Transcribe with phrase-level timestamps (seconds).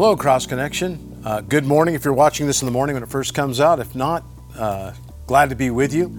[0.00, 1.20] Hello, Cross Connection.
[1.26, 3.78] Uh, good morning if you're watching this in the morning when it first comes out.
[3.80, 4.24] If not,
[4.56, 4.94] uh,
[5.26, 6.18] glad to be with you.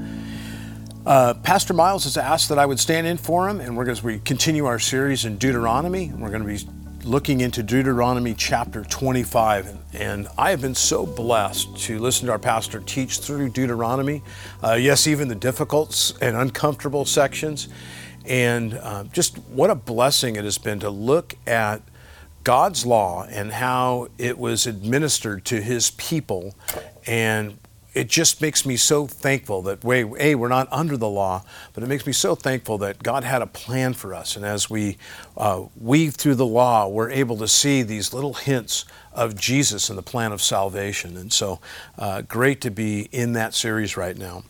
[1.04, 3.98] Uh, Pastor Miles has asked that I would stand in for him, and we're going
[3.98, 6.12] to continue our series in Deuteronomy.
[6.14, 9.66] We're going to be looking into Deuteronomy chapter 25.
[9.66, 14.22] And, and I have been so blessed to listen to our pastor teach through Deuteronomy.
[14.64, 17.68] Uh, yes, even the difficult and uncomfortable sections.
[18.28, 21.82] And uh, just what a blessing it has been to look at
[22.44, 26.56] God's law and how it was administered to his people.
[27.06, 27.58] And
[27.94, 31.84] it just makes me so thankful that, way, A, we're not under the law, but
[31.84, 34.38] it makes me so thankful that God had a plan for us.
[34.38, 34.98] And as we
[35.36, 39.98] uh, weave through the law, we're able to see these little hints of Jesus and
[39.98, 41.18] the plan of salvation.
[41.18, 41.60] And so,
[41.98, 44.44] uh, great to be in that series right now.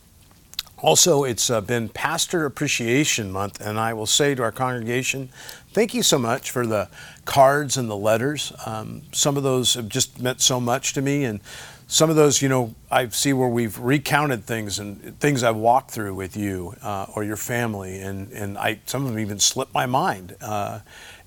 [0.82, 5.28] Also, it's uh, been Pastor Appreciation Month, and I will say to our congregation,
[5.72, 6.88] thank you so much for the
[7.24, 8.52] cards and the letters.
[8.66, 11.38] Um, some of those have just meant so much to me, and
[11.86, 15.92] some of those, you know, I see where we've recounted things and things I've walked
[15.92, 19.72] through with you uh, or your family, and and I some of them even slipped
[19.72, 20.34] my mind.
[20.40, 20.80] Uh,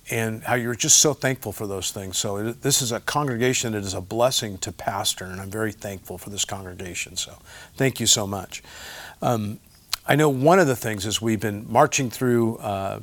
[0.10, 2.18] and how you're just so thankful for those things.
[2.18, 5.72] So it, this is a congregation that is a blessing to pastor, and I'm very
[5.72, 7.16] thankful for this congregation.
[7.16, 7.38] So
[7.76, 8.62] thank you so much.
[9.22, 9.60] Um,
[10.08, 13.00] I know one of the things is we've been marching through uh,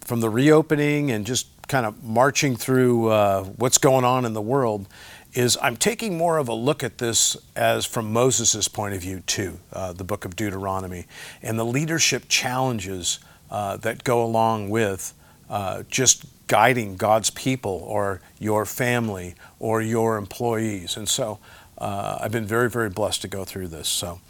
[0.00, 4.42] from the reopening and just kind of marching through uh, what's going on in the
[4.42, 4.86] world
[5.32, 9.20] is I'm taking more of a look at this as from Moses' point of view
[9.26, 11.06] too, uh, the book of Deuteronomy,
[11.42, 13.18] and the leadership challenges
[13.50, 15.12] uh, that go along with
[15.50, 20.96] uh, just guiding God's people or your family or your employees.
[20.96, 21.38] And so
[21.78, 23.88] uh, I've been very, very blessed to go through this.
[23.88, 24.20] So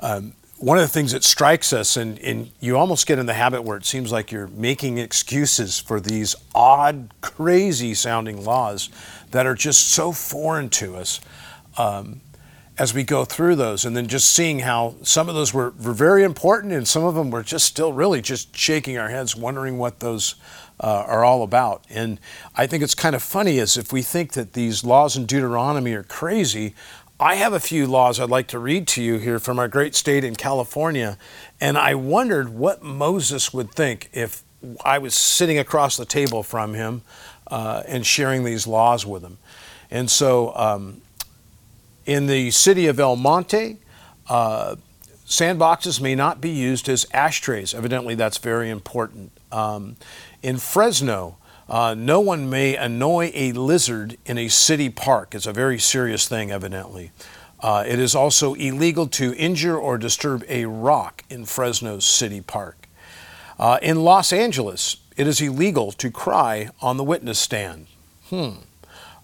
[0.00, 3.34] um, one of the things that strikes us, and, and you almost get in the
[3.34, 8.88] habit where it seems like you're making excuses for these odd, crazy sounding laws
[9.30, 11.20] that are just so foreign to us
[11.76, 12.20] um,
[12.78, 13.84] as we go through those.
[13.84, 17.14] And then just seeing how some of those were, were very important and some of
[17.14, 20.36] them were just still really just shaking our heads, wondering what those
[20.80, 21.84] uh, are all about.
[21.90, 22.18] And
[22.56, 25.92] I think it's kind of funny as if we think that these laws in Deuteronomy
[25.94, 26.74] are crazy.
[27.18, 29.94] I have a few laws I'd like to read to you here from our great
[29.94, 31.16] state in California,
[31.60, 34.42] and I wondered what Moses would think if
[34.84, 37.02] I was sitting across the table from him
[37.46, 39.38] uh, and sharing these laws with him.
[39.90, 41.02] And so, um,
[42.06, 43.78] in the city of El Monte,
[44.28, 44.76] uh,
[45.26, 47.74] sandboxes may not be used as ashtrays.
[47.74, 49.32] Evidently, that's very important.
[49.52, 49.96] Um,
[50.44, 51.38] in Fresno,
[51.70, 55.34] uh, no one may annoy a lizard in a city park.
[55.34, 57.12] It's a very serious thing, evidently.
[57.60, 62.86] Uh, it is also illegal to injure or disturb a rock in Fresno's city park.
[63.58, 67.86] Uh, in Los Angeles, it is illegal to cry on the witness stand.
[68.28, 68.50] Hmm.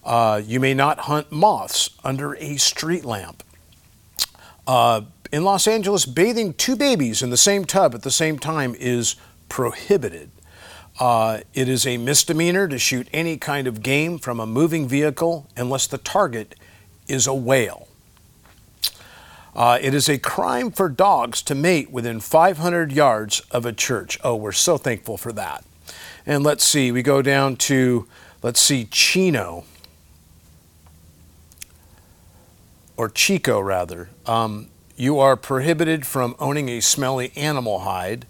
[0.03, 3.43] Uh, you may not hunt moths under a street lamp.
[4.65, 5.01] Uh,
[5.31, 9.15] in Los Angeles, bathing two babies in the same tub at the same time is
[9.49, 10.31] prohibited.
[11.01, 15.47] Uh, it is a misdemeanor to shoot any kind of game from a moving vehicle
[15.57, 16.53] unless the target
[17.07, 17.87] is a whale.
[19.55, 24.19] Uh, it is a crime for dogs to mate within 500 yards of a church.
[24.23, 25.65] Oh, we're so thankful for that.
[26.23, 28.07] And let's see, we go down to,
[28.43, 29.63] let's see, Chino,
[32.95, 34.09] or Chico rather.
[34.27, 38.27] Um, you are prohibited from owning a smelly animal hide.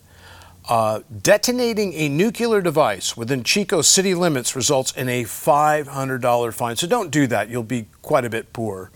[0.72, 6.78] Uh, detonating a nuclear device within Chico city limits results in a $500 fine.
[6.78, 7.50] So don't do that.
[7.50, 8.90] You'll be quite a bit poor.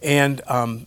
[0.00, 0.86] And um,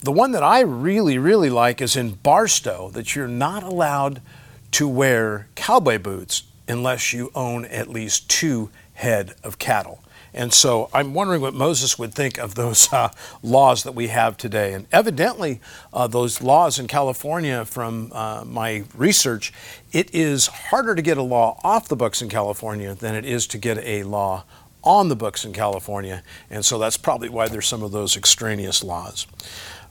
[0.00, 4.22] the one that I really, really like is in Barstow that you're not allowed
[4.70, 10.02] to wear cowboy boots unless you own at least two head of cattle.
[10.36, 13.08] And so I'm wondering what Moses would think of those uh,
[13.42, 14.74] laws that we have today.
[14.74, 15.60] And evidently,
[15.94, 19.52] uh, those laws in California, from uh, my research,
[19.92, 23.46] it is harder to get a law off the books in California than it is
[23.48, 24.44] to get a law
[24.84, 26.22] on the books in California.
[26.50, 29.26] And so that's probably why there's some of those extraneous laws.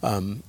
[0.03, 0.43] Um,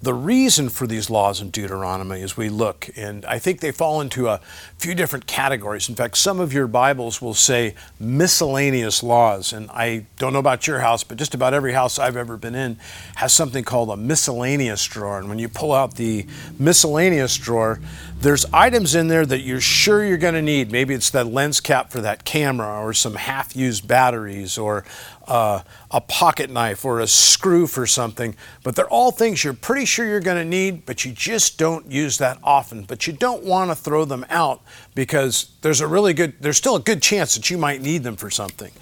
[0.00, 4.00] the reason for these laws in Deuteronomy as we look, and I think they fall
[4.00, 4.40] into a
[4.76, 5.88] few different categories.
[5.88, 10.68] In fact, some of your Bibles will say miscellaneous laws, and I don't know about
[10.68, 12.78] your house, but just about every house I've ever been in
[13.16, 15.18] has something called a miscellaneous drawer.
[15.18, 16.26] And when you pull out the
[16.60, 17.80] miscellaneous drawer,
[18.20, 20.70] there's items in there that you're sure you're going to need.
[20.70, 24.84] Maybe it's that lens cap for that camera, or some half used batteries, or
[25.28, 28.34] uh, a pocket knife or a screw for something,
[28.64, 31.90] but they're all things you're pretty sure you're going to need, but you just don't
[31.90, 32.82] use that often.
[32.82, 34.62] But you don't want to throw them out
[34.94, 38.16] because there's a really good, there's still a good chance that you might need them
[38.16, 38.72] for something.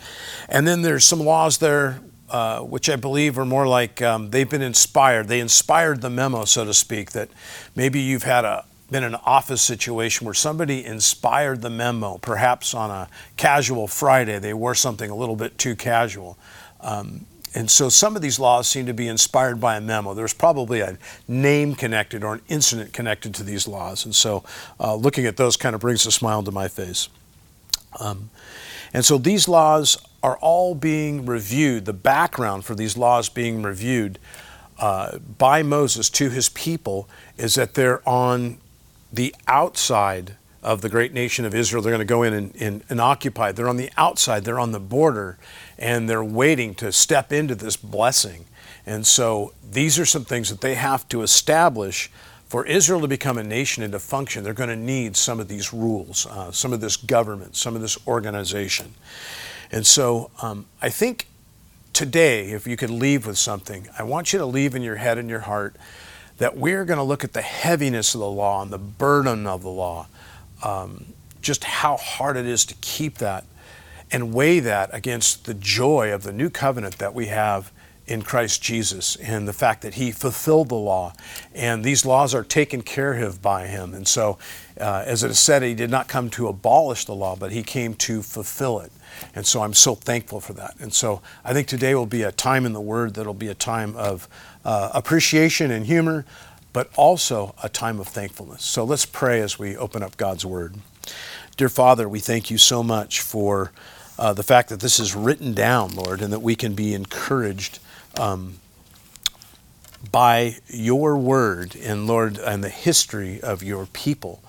[0.48, 2.00] And then there's some laws there
[2.30, 5.28] uh, which I believe are more like um, they've been inspired.
[5.28, 7.28] They inspired the memo, so to speak, that
[7.76, 12.90] maybe you've had a been an office situation where somebody inspired the memo, perhaps on
[12.90, 16.38] a casual Friday, they wore something a little bit too casual.
[16.80, 20.12] Um, and so some of these laws seem to be inspired by a memo.
[20.12, 24.04] There's probably a name connected or an incident connected to these laws.
[24.04, 24.44] And so
[24.78, 27.08] uh, looking at those kind of brings a smile to my face.
[27.98, 28.30] Um,
[28.92, 34.18] and so these laws are all being reviewed, the background for these laws being reviewed
[34.78, 37.08] uh, by Moses to his people
[37.38, 38.58] is that they're on
[39.16, 41.82] the outside of the great nation of Israel.
[41.82, 43.52] They're going to go in and, and, and, occupy.
[43.52, 45.38] They're on the outside, they're on the border,
[45.78, 48.46] and they're waiting to step into this blessing.
[48.84, 52.10] And so these are some things that they have to establish
[52.48, 55.48] for Israel to become a nation and to function, they're going to need some of
[55.48, 58.94] these rules, uh, some of this government, some of this organization.
[59.72, 61.26] And so um, I think
[61.92, 65.18] today, if you could leave with something, I want you to leave in your head
[65.18, 65.74] and your heart
[66.38, 69.62] that we're going to look at the heaviness of the law and the burden of
[69.62, 70.06] the law,
[70.62, 71.06] um,
[71.40, 73.44] just how hard it is to keep that
[74.10, 77.72] and weigh that against the joy of the new covenant that we have
[78.06, 81.12] in Christ Jesus and the fact that he fulfilled the law
[81.54, 83.94] and these laws are taken care of by him.
[83.94, 84.38] And so,
[84.80, 87.62] uh, as it is said, he did not come to abolish the law, but he
[87.62, 88.92] came to fulfill it.
[89.34, 90.74] And so I'm so thankful for that.
[90.78, 93.54] And so I think today will be a time in the Word that'll be a
[93.54, 94.28] time of
[94.64, 96.24] uh, appreciation and humor,
[96.72, 98.64] but also a time of thankfulness.
[98.64, 100.76] So let's pray as we open up God's Word.
[101.56, 103.72] Dear Father, we thank you so much for
[104.18, 107.78] uh, the fact that this is written down, Lord, and that we can be encouraged
[108.18, 108.58] um,
[110.10, 114.42] by your word and Lord and the history of your people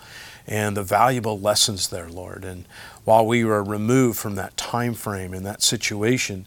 [0.46, 2.46] and the valuable lessons there, Lord.
[2.46, 2.66] And
[3.08, 6.46] while we are removed from that time frame and that situation,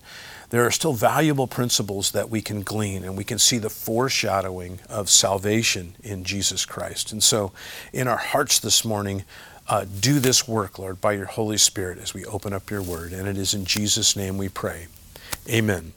[0.50, 4.78] there are still valuable principles that we can glean and we can see the foreshadowing
[4.86, 7.12] of salvation in Jesus Christ.
[7.12, 7.52] And so,
[7.94, 9.24] in our hearts this morning,
[9.68, 13.14] uh, do this work, Lord, by your Holy Spirit as we open up your word.
[13.14, 14.88] And it is in Jesus' name we pray.
[15.48, 15.94] Amen.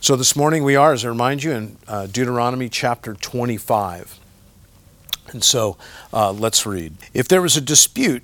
[0.00, 4.18] So this morning we are, as I remind you, in uh, Deuteronomy chapter 25.
[5.32, 5.76] And so
[6.10, 6.94] uh, let's read.
[7.12, 8.22] If there was a dispute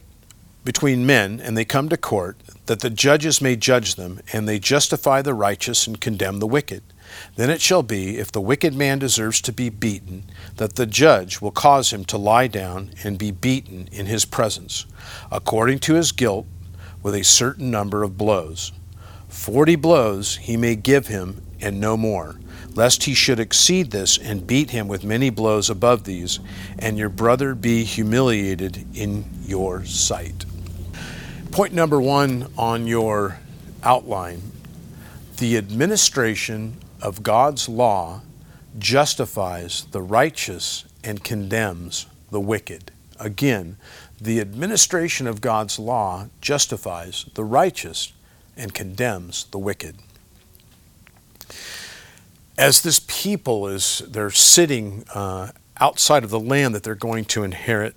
[0.64, 2.36] between men and they come to court,
[2.66, 6.82] that the judges may judge them, and they justify the righteous and condemn the wicked.
[7.36, 10.24] Then it shall be, if the wicked man deserves to be beaten,
[10.56, 14.86] that the judge will cause him to lie down and be beaten in his presence,
[15.30, 16.46] according to his guilt,
[17.02, 18.72] with a certain number of blows.
[19.28, 22.36] Forty blows he may give him, and no more,
[22.74, 26.38] lest he should exceed this and beat him with many blows above these,
[26.78, 30.44] and your brother be humiliated in your sight.
[31.52, 33.38] Point number one on your
[33.82, 34.40] outline
[35.36, 38.22] the administration of God's law
[38.78, 42.90] justifies the righteous and condemns the wicked.
[43.20, 43.76] Again,
[44.18, 48.14] the administration of God's law justifies the righteous
[48.56, 49.96] and condemns the wicked.
[52.56, 57.42] As this people is they're sitting uh, outside of the land that they're going to
[57.42, 57.94] inherit,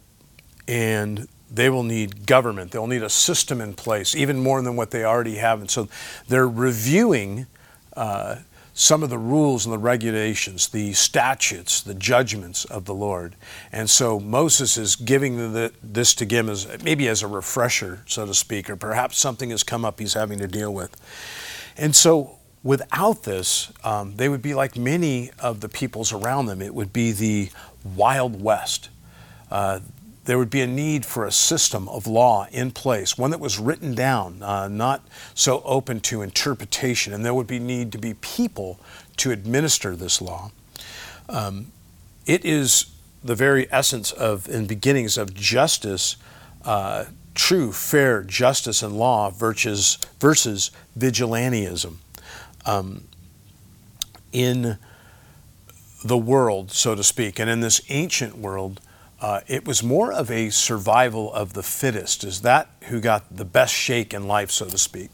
[0.67, 2.71] and they will need government.
[2.71, 5.61] They'll need a system in place, even more than what they already have.
[5.61, 5.87] And so
[6.27, 7.47] they're reviewing
[7.95, 8.37] uh,
[8.73, 13.35] some of the rules and the regulations, the statutes, the judgments of the Lord.
[13.71, 18.25] And so Moses is giving the, this to him as maybe as a refresher, so
[18.25, 20.93] to speak, or perhaps something has come up he's having to deal with.
[21.77, 26.61] And so without this, um, they would be like many of the peoples around them.
[26.61, 27.51] It would be the
[27.95, 28.89] Wild West.
[29.49, 29.79] Uh,
[30.25, 33.59] there would be a need for a system of law in place, one that was
[33.59, 38.15] written down, uh, not so open to interpretation, and there would be need to be
[38.15, 38.79] people
[39.17, 40.51] to administer this law.
[41.29, 41.71] Um,
[42.25, 42.87] it is
[43.23, 46.17] the very essence of and beginnings of justice,
[46.63, 47.05] uh,
[47.35, 51.97] true, fair justice and law versus versus vigilantism.
[52.65, 53.03] Um,
[54.31, 54.77] in
[56.03, 58.81] the world, so to speak, and in this ancient world,
[59.21, 62.23] uh, it was more of a survival of the fittest.
[62.23, 65.13] Is that who got the best shake in life, so to speak?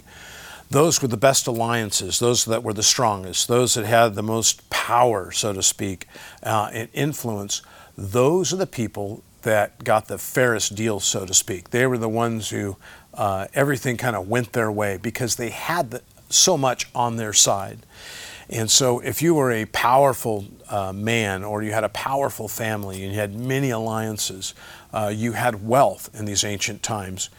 [0.69, 4.69] Those were the best alliances, those that were the strongest, those that had the most
[4.69, 6.07] power, so to speak,
[6.43, 7.61] uh, and influence.
[7.97, 11.71] Those are the people that got the fairest deal, so to speak.
[11.71, 12.77] They were the ones who
[13.13, 17.33] uh, everything kind of went their way because they had the, so much on their
[17.33, 17.79] side.
[18.51, 23.01] And so, if you were a powerful uh, man or you had a powerful family
[23.03, 24.53] and you had many alliances,
[24.93, 27.29] uh, you had wealth in these ancient times,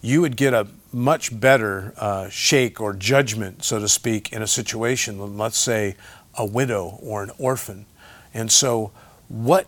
[0.00, 4.46] you would get a much better uh, shake or judgment, so to speak, in a
[4.46, 5.96] situation than, let's say,
[6.38, 7.84] a widow or an orphan.
[8.32, 8.92] And so,
[9.28, 9.66] what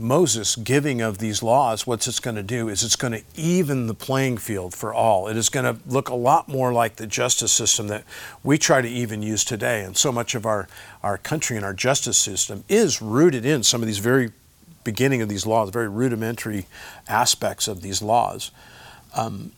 [0.00, 3.86] Moses giving of these laws, what's it's going to do is it's going to even
[3.86, 5.28] the playing field for all.
[5.28, 8.04] It is going to look a lot more like the justice system that
[8.42, 9.84] we try to even use today.
[9.84, 10.68] And so much of our,
[11.02, 14.32] our country and our justice system is rooted in some of these very
[14.84, 16.66] beginning of these laws, very rudimentary
[17.06, 18.50] aspects of these laws.
[19.14, 19.52] Um,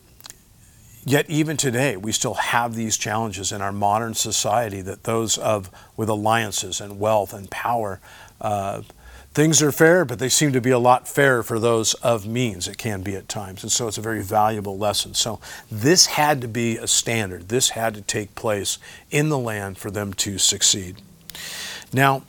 [1.05, 5.69] yet even today, we still have these challenges in our modern society that those of
[5.95, 8.01] with alliances and wealth and power.
[8.41, 8.81] Uh,
[9.33, 12.67] Things are fair, but they seem to be a lot fairer for those of means.
[12.67, 13.63] It can be at times.
[13.63, 15.15] And so it's a very valuable lesson.
[15.15, 15.39] So
[15.71, 17.49] this had to be a standard.
[17.49, 18.77] This had to take place
[19.09, 21.01] in the land for them to succeed.
[21.91, 22.23] Now,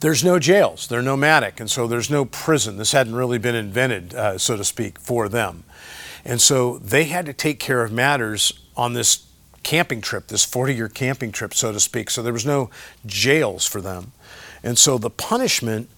[0.00, 0.86] there's no jails.
[0.86, 2.76] They're nomadic, and so there's no prison.
[2.76, 5.64] This hadn't really been invented, uh, so to speak, for them.
[6.24, 9.26] And so they had to take care of matters on this
[9.62, 12.10] camping trip, this 40 year camping trip, so to speak.
[12.10, 12.70] So there was no
[13.06, 14.12] jails for them.
[14.62, 15.88] And so the punishment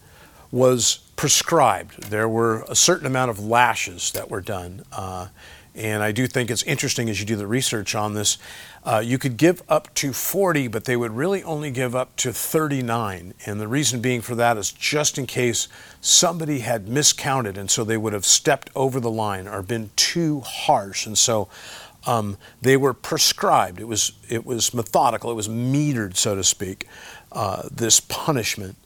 [0.50, 2.10] was prescribed.
[2.10, 4.84] There were a certain amount of lashes that were done.
[4.92, 5.28] Uh,
[5.74, 8.36] and I do think it's interesting as you do the research on this.
[8.84, 12.32] Uh, you could give up to 40, but they would really only give up to
[12.32, 13.32] 39.
[13.46, 15.68] And the reason being for that is just in case
[16.02, 20.40] somebody had miscounted and so they would have stepped over the line or been too
[20.40, 21.06] harsh.
[21.06, 21.48] And so
[22.06, 23.80] um, they were prescribed.
[23.80, 26.86] It was, it was methodical, it was metered, so to speak
[27.34, 28.76] uh, this punishment,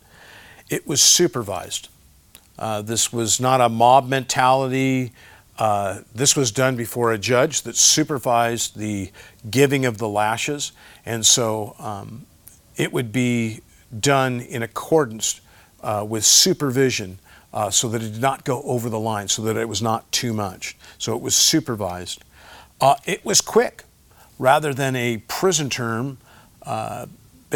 [0.69, 1.89] it was supervised.
[2.59, 5.13] Uh, this was not a mob mentality.
[5.59, 9.11] Uh, this was done before a judge that supervised the
[9.51, 10.73] giving of the lashes.
[11.05, 12.27] And so um,
[12.77, 13.61] it would be
[13.99, 15.41] done in accordance
[15.83, 17.19] uh, with supervision
[17.53, 20.11] uh, so that it did not go over the line, so that it was not
[20.13, 20.77] too much.
[20.99, 22.23] So it was supervised.
[22.81, 23.85] Uh, it was quick
[24.39, 26.19] rather than a prison term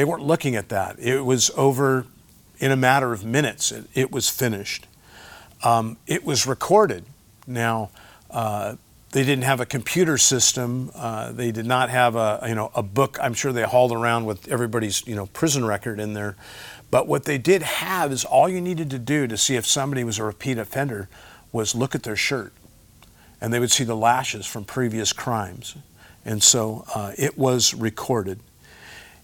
[0.00, 0.98] they weren't looking at that.
[0.98, 2.06] It was over
[2.58, 3.70] in a matter of minutes.
[3.70, 4.86] It, it was finished.
[5.62, 7.04] Um, it was recorded.
[7.46, 7.90] Now,
[8.30, 8.76] uh,
[9.10, 10.90] they didn't have a computer system.
[10.94, 13.18] Uh, they did not have a you know a book.
[13.20, 16.34] I'm sure they hauled around with everybody's you know prison record in there.
[16.90, 20.02] But what they did have is all you needed to do to see if somebody
[20.02, 21.10] was a repeat offender
[21.52, 22.54] was look at their shirt,
[23.38, 25.76] and they would see the lashes from previous crimes,
[26.24, 28.40] and so uh, it was recorded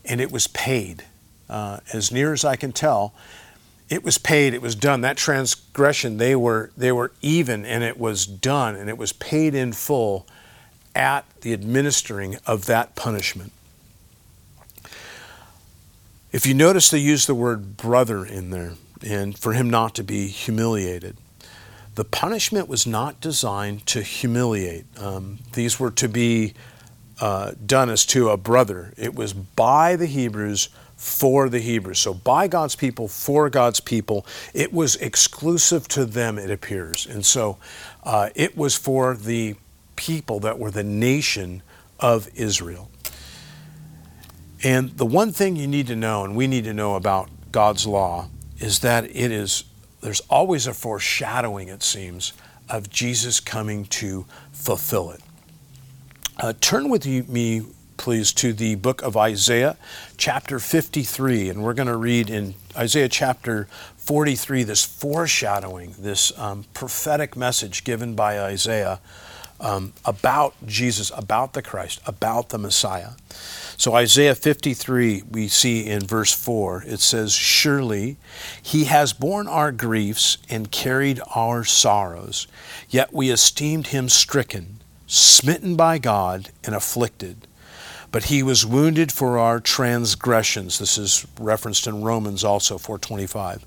[0.06, 1.04] and it was paid.
[1.48, 3.14] Uh, as near as I can tell,
[3.88, 5.02] it was paid, it was done.
[5.02, 9.54] That transgression, they were, they were even and it was done and it was paid
[9.54, 10.26] in full
[10.94, 13.52] at the administering of that punishment.
[16.32, 18.72] If you notice, they use the word brother in there,
[19.06, 21.16] and for him not to be humiliated.
[21.94, 24.84] The punishment was not designed to humiliate.
[24.98, 26.52] Um, these were to be
[27.20, 28.92] uh, done as to a brother.
[28.96, 31.98] It was by the Hebrews for the Hebrews.
[31.98, 34.26] So by God's people, for God's people.
[34.54, 37.06] It was exclusive to them, it appears.
[37.06, 37.58] And so
[38.02, 39.56] uh, it was for the
[39.94, 41.62] people that were the nation
[42.00, 42.90] of Israel.
[44.62, 47.86] And the one thing you need to know, and we need to know about God's
[47.86, 49.64] law, is that it is,
[50.00, 52.32] there's always a foreshadowing, it seems,
[52.68, 55.20] of Jesus coming to fulfill it.
[56.38, 57.62] Uh, turn with me,
[57.96, 59.78] please, to the book of Isaiah,
[60.18, 66.66] chapter 53, and we're going to read in Isaiah chapter 43 this foreshadowing, this um,
[66.74, 69.00] prophetic message given by Isaiah
[69.60, 73.12] um, about Jesus, about the Christ, about the Messiah.
[73.78, 78.18] So, Isaiah 53, we see in verse 4, it says, Surely
[78.60, 82.46] he has borne our griefs and carried our sorrows,
[82.90, 87.46] yet we esteemed him stricken smitten by God and afflicted.
[88.12, 90.78] But he was wounded for our transgressions.
[90.78, 93.66] This is referenced in Romans also 425.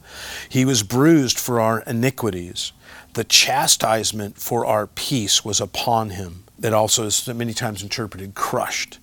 [0.50, 2.72] He was bruised for our iniquities.
[3.14, 6.46] The chastisement for our peace was upon him.
[6.58, 9.00] That also is many times interpreted crushed.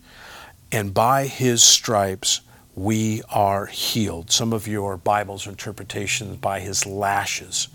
[0.72, 2.40] And by his stripes
[2.74, 4.30] we are healed.
[4.30, 7.68] Some of your Bible's interpretations by his lashes.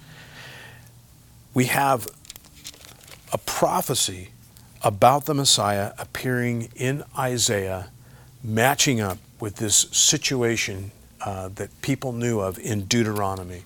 [1.54, 2.08] We have
[3.34, 4.30] a prophecy
[4.84, 7.90] about the Messiah appearing in Isaiah,
[8.44, 10.92] matching up with this situation
[11.24, 13.64] uh, that people knew of in Deuteronomy,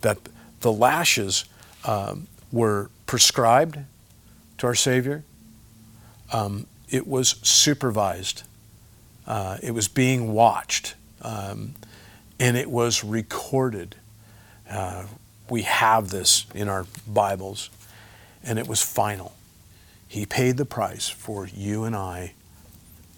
[0.00, 0.18] that
[0.60, 1.44] the lashes
[1.84, 3.78] um, were prescribed
[4.58, 5.22] to our Savior,
[6.32, 8.42] um, it was supervised,
[9.26, 11.74] uh, it was being watched, um,
[12.40, 13.94] and it was recorded.
[14.68, 15.04] Uh,
[15.48, 17.70] we have this in our Bibles,
[18.42, 19.34] and it was final.
[20.08, 22.32] He paid the price for you and I.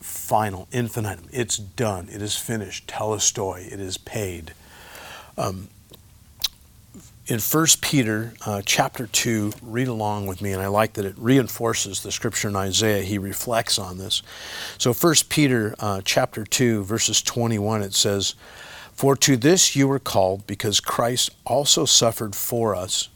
[0.01, 1.29] Final, infinitum.
[1.33, 2.09] It's done.
[2.11, 2.89] It is finished.
[2.89, 3.73] Telestoi.
[3.73, 4.53] It is paid.
[5.39, 5.69] Um,
[7.31, 11.15] in 1 Peter uh, chapter 2, read along with me, and I like that it
[11.17, 13.05] reinforces the scripture in Isaiah.
[13.05, 14.23] He reflects on this.
[14.79, 18.35] So 1 Peter uh, chapter 2, verses 21, it says,
[18.93, 23.09] For to this you were called, because Christ also suffered for us,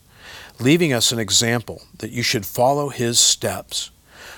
[0.61, 3.91] leaving us an example that you should follow his steps,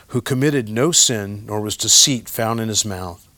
[0.09, 3.29] who committed no sin, nor was deceit found in his mouth,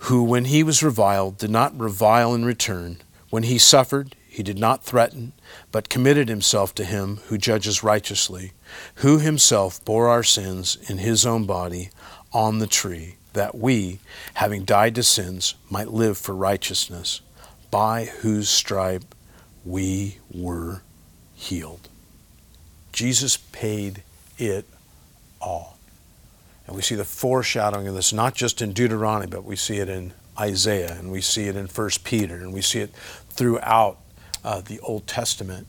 [0.00, 2.98] who, when he was reviled, did not revile in return.
[3.30, 5.32] When he suffered, he did not threaten,
[5.72, 8.52] but committed himself to him who judges righteously,
[8.96, 11.90] who himself bore our sins in his own body
[12.32, 13.98] on the tree, that we,
[14.34, 17.20] having died to sins, might live for righteousness,
[17.70, 19.14] by whose stripe
[19.64, 20.82] we were
[21.36, 21.88] healed.
[22.92, 24.02] Jesus paid
[24.38, 24.64] it
[25.40, 25.78] all.
[26.66, 29.88] And we see the foreshadowing of this not just in Deuteronomy, but we see it
[29.88, 32.90] in Isaiah, and we see it in 1 Peter, and we see it
[33.30, 33.98] throughout
[34.44, 35.66] uh, the Old Testament,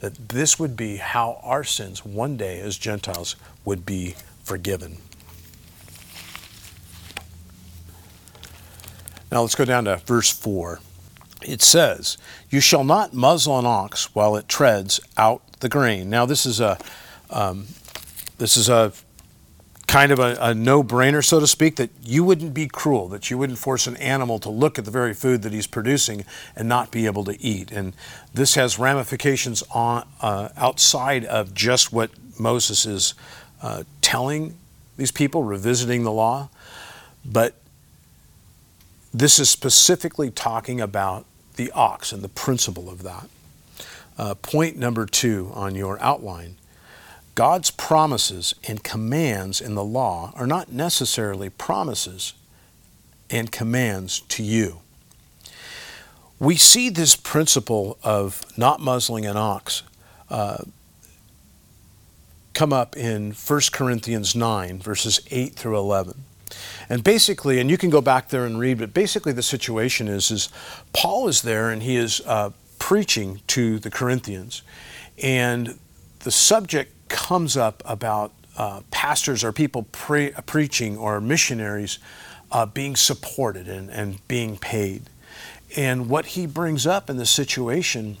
[0.00, 4.98] that this would be how our sins one day as Gentiles would be forgiven.
[9.32, 10.78] Now let's go down to verse 4.
[11.42, 12.18] It says,
[12.50, 16.10] You shall not muzzle an ox while it treads out the grain.
[16.10, 16.78] Now this is a
[17.30, 17.66] um,
[18.38, 18.92] this is a
[19.86, 23.30] kind of a, a no brainer, so to speak, that you wouldn't be cruel, that
[23.30, 26.24] you wouldn't force an animal to look at the very food that he's producing
[26.54, 27.70] and not be able to eat.
[27.70, 27.94] And
[28.34, 33.14] this has ramifications on, uh, outside of just what Moses is
[33.62, 34.56] uh, telling
[34.96, 36.48] these people, revisiting the law.
[37.24, 37.54] But
[39.18, 41.24] this is specifically talking about
[41.56, 43.28] the ox and the principle of that.
[44.18, 46.56] Uh, point number two on your outline
[47.34, 52.32] God's promises and commands in the law are not necessarily promises
[53.28, 54.80] and commands to you.
[56.38, 59.82] We see this principle of not muzzling an ox
[60.30, 60.64] uh,
[62.54, 66.24] come up in 1 Corinthians 9, verses 8 through 11.
[66.88, 70.30] And basically, and you can go back there and read, but basically the situation is,
[70.30, 70.48] is
[70.92, 74.62] Paul is there and he is uh, preaching to the Corinthians.
[75.22, 75.78] And
[76.20, 81.98] the subject comes up about uh, pastors or people pre- preaching or missionaries
[82.52, 85.02] uh, being supported and, and being paid.
[85.76, 88.16] And what he brings up in the situation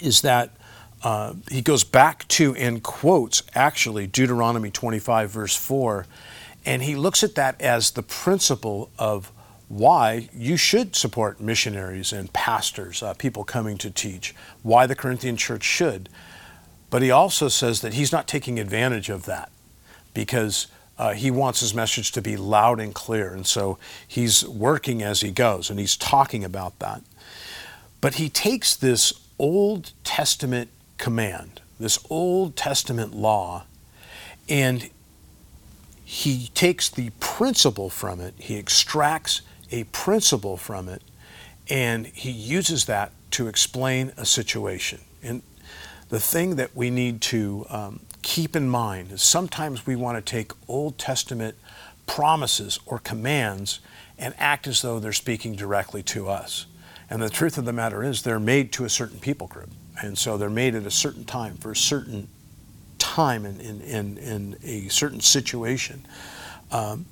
[0.00, 0.50] is that
[1.02, 6.06] uh, he goes back to and quotes actually Deuteronomy 25, verse 4,
[6.68, 9.32] and he looks at that as the principle of
[9.68, 15.38] why you should support missionaries and pastors, uh, people coming to teach, why the Corinthian
[15.38, 16.10] church should.
[16.90, 19.50] But he also says that he's not taking advantage of that
[20.12, 20.66] because
[20.98, 23.32] uh, he wants his message to be loud and clear.
[23.32, 27.00] And so he's working as he goes and he's talking about that.
[28.02, 33.64] But he takes this Old Testament command, this Old Testament law,
[34.50, 34.90] and
[36.08, 41.02] he takes the principle from it, he extracts a principle from it,
[41.68, 45.02] and he uses that to explain a situation.
[45.22, 45.42] And
[46.08, 50.22] the thing that we need to um, keep in mind is sometimes we want to
[50.22, 51.56] take Old Testament
[52.06, 53.80] promises or commands
[54.18, 56.64] and act as though they're speaking directly to us.
[57.10, 59.68] And the truth of the matter is, they're made to a certain people group.
[60.02, 62.28] And so they're made at a certain time for a certain
[62.98, 66.04] time in, in, in, a certain situation.
[66.70, 67.06] Um,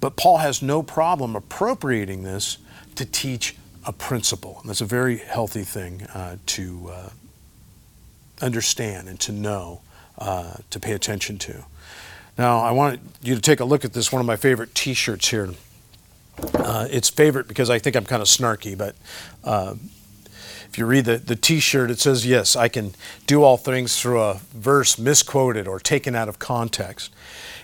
[0.00, 2.58] but Paul has no problem appropriating this
[2.96, 4.58] to teach a principle.
[4.60, 7.08] And that's a very healthy thing uh, to, uh,
[8.40, 9.80] understand and to know,
[10.18, 11.64] uh, to pay attention to.
[12.36, 14.94] Now, I want you to take a look at this, one of my favorite t
[14.94, 15.50] shirts here.
[16.54, 18.94] Uh, it's favorite because I think I'm kind of snarky, but
[19.42, 19.74] uh,
[20.68, 22.94] if you read the, the t shirt, it says, Yes, I can
[23.26, 27.12] do all things through a verse misquoted or taken out of context.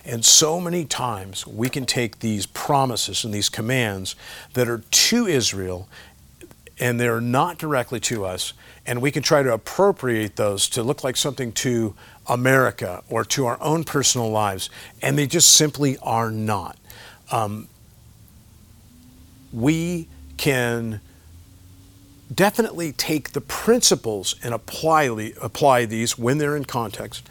[0.03, 4.15] And so many times we can take these promises and these commands
[4.53, 5.87] that are to Israel
[6.79, 8.53] and they're not directly to us,
[8.85, 11.95] and we can try to appropriate those to look like something to
[12.27, 14.69] America or to our own personal lives,
[15.01, 16.77] and they just simply are not.
[17.31, 17.67] Um,
[19.53, 20.99] we can
[22.33, 27.27] definitely take the principles and apply, apply these when they're in context.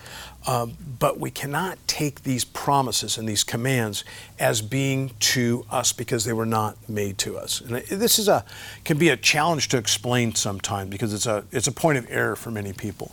[0.47, 4.05] Um, but we cannot take these promises and these commands
[4.39, 7.63] as being to us because they were not made to us.
[7.63, 8.45] And this is a
[8.85, 12.37] can be a challenge to explain sometimes because it's a it's a point of error
[12.37, 13.13] for many people.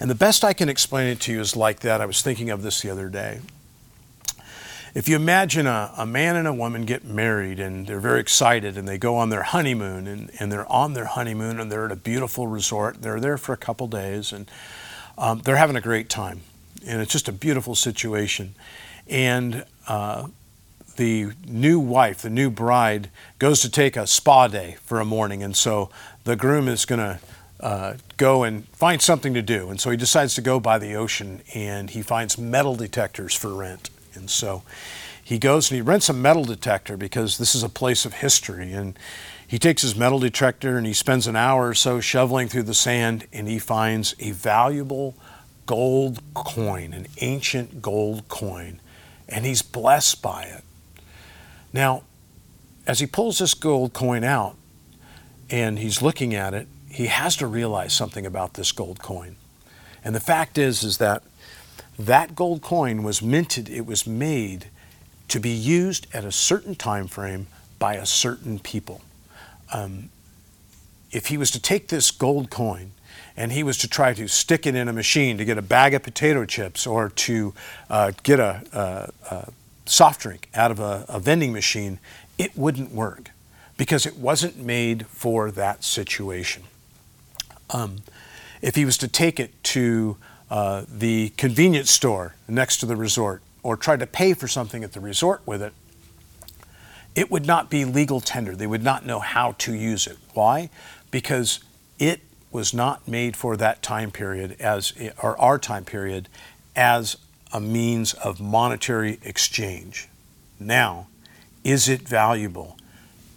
[0.00, 2.00] And the best I can explain it to you is like that.
[2.00, 3.38] I was thinking of this the other day.
[4.94, 8.78] If you imagine a, a man and a woman get married and they're very excited
[8.78, 11.92] and they go on their honeymoon and, and they're on their honeymoon and they're at
[11.92, 14.48] a beautiful resort, they're there for a couple days and
[15.18, 16.42] um, they're having a great time
[16.86, 18.54] and it's just a beautiful situation.
[19.08, 20.28] And uh,
[20.96, 25.42] the new wife, the new bride, goes to take a spa day for a morning,
[25.42, 25.90] and so
[26.24, 27.18] the groom is going to
[27.60, 29.70] uh, go and find something to do.
[29.70, 33.54] And so he decides to go by the ocean, and he finds metal detectors for
[33.54, 33.90] rent.
[34.14, 34.62] And so
[35.22, 38.72] he goes and he rents a metal detector because this is a place of history.
[38.72, 38.98] And
[39.46, 42.74] he takes his metal detector and he spends an hour or so shoveling through the
[42.74, 45.14] sand, and he finds a valuable
[45.66, 48.80] gold coin, an ancient gold coin,
[49.28, 50.64] and he's blessed by it.
[51.72, 52.02] Now,
[52.86, 54.56] as he pulls this gold coin out
[55.50, 59.36] and he's looking at it, he has to realize something about this gold coin.
[60.04, 61.22] And the fact is is that
[61.98, 64.66] that gold coin was minted, it was made
[65.28, 67.46] to be used at a certain time frame
[67.78, 69.00] by a certain people.
[69.72, 70.10] Um,
[71.10, 72.90] if he was to take this gold coin
[73.36, 75.94] and he was to try to stick it in a machine to get a bag
[75.94, 77.54] of potato chips or to
[77.88, 79.52] uh, get a, a, a,
[79.86, 81.98] soft drink out of a, a vending machine,
[82.38, 83.30] it wouldn't work
[83.76, 86.62] because it wasn't made for that situation.
[87.70, 87.98] Um,
[88.62, 90.16] if he was to take it to
[90.50, 94.92] uh, the convenience store next to the resort or try to pay for something at
[94.92, 95.72] the resort with it,
[97.14, 98.54] it would not be legal tender.
[98.54, 100.18] They would not know how to use it.
[100.34, 100.68] Why?
[101.10, 101.60] Because
[101.98, 106.28] it was not made for that time period as or our time period
[106.76, 107.16] as
[107.52, 110.08] a means of monetary exchange.
[110.58, 111.06] Now,
[111.62, 112.76] is it valuable?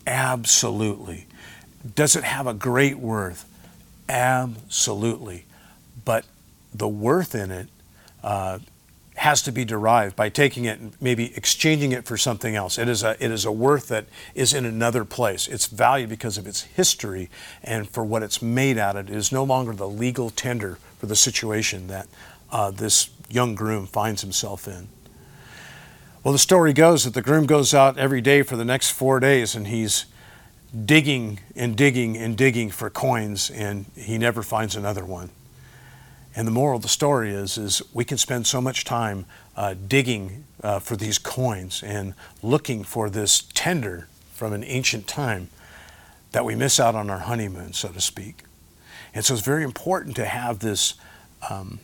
[0.06, 1.28] Absolutely.
[1.96, 3.46] Does it have a great worth?
[4.10, 5.46] Absolutely.
[6.04, 6.26] But
[6.74, 7.70] the worth in it
[8.24, 8.60] uh,
[9.18, 12.78] has to be derived by taking it and maybe exchanging it for something else.
[12.78, 15.48] It is a it is a worth that is in another place.
[15.48, 17.30] It's valued because of its history
[17.64, 19.10] and for what it's made out of.
[19.10, 22.08] It is no longer the legal tender for the situation that
[22.52, 24.88] uh, this young groom finds himself in.
[26.24, 29.20] Well, the story goes that the groom goes out every day for the next four
[29.20, 30.06] days and he's
[30.86, 35.32] digging and digging and digging for coins and he never finds another one.
[36.38, 39.74] And the moral of the story is, is we can spend so much time uh,
[39.74, 45.50] digging uh, for these coins and looking for this tender from an ancient time
[46.34, 48.44] that we miss out on our honeymoon, so to speak.
[49.16, 50.94] And so it's very important to have this
[51.50, 51.80] um,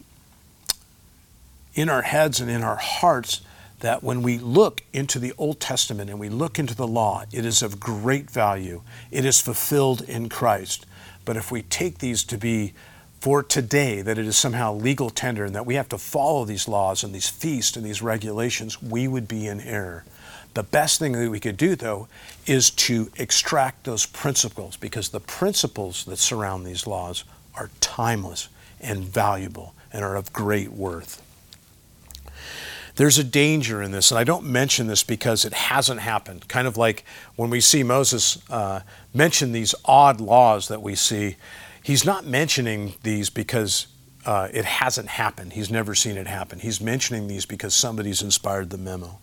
[1.73, 3.41] in our heads and in our hearts
[3.79, 7.43] that when we look into the Old Testament and we look into the law, it
[7.43, 8.83] is of great value.
[9.09, 10.85] It is fulfilled in Christ.
[11.25, 12.73] But if we take these to be
[13.23, 16.67] for today that it is somehow legal tender and that we have to follow these
[16.67, 20.03] laws and these feasts and these regulations, we would be in error.
[20.55, 22.09] The best thing that we could do, though,
[22.45, 27.23] is to extract those principles because the principles that surround these laws
[27.55, 28.49] are timeless
[28.81, 31.21] and valuable and are of great worth.
[32.95, 36.49] There's a danger in this, and I don't mention this because it hasn't happened.
[36.49, 37.05] Kind of like
[37.37, 38.81] when we see Moses uh,
[39.13, 41.37] mention these odd laws that we see,
[41.83, 43.87] He's not mentioning these because
[44.25, 45.53] uh, it hasn't happened.
[45.53, 46.59] He's never seen it happen.
[46.59, 49.19] He's mentioning these because somebody's inspired the memo.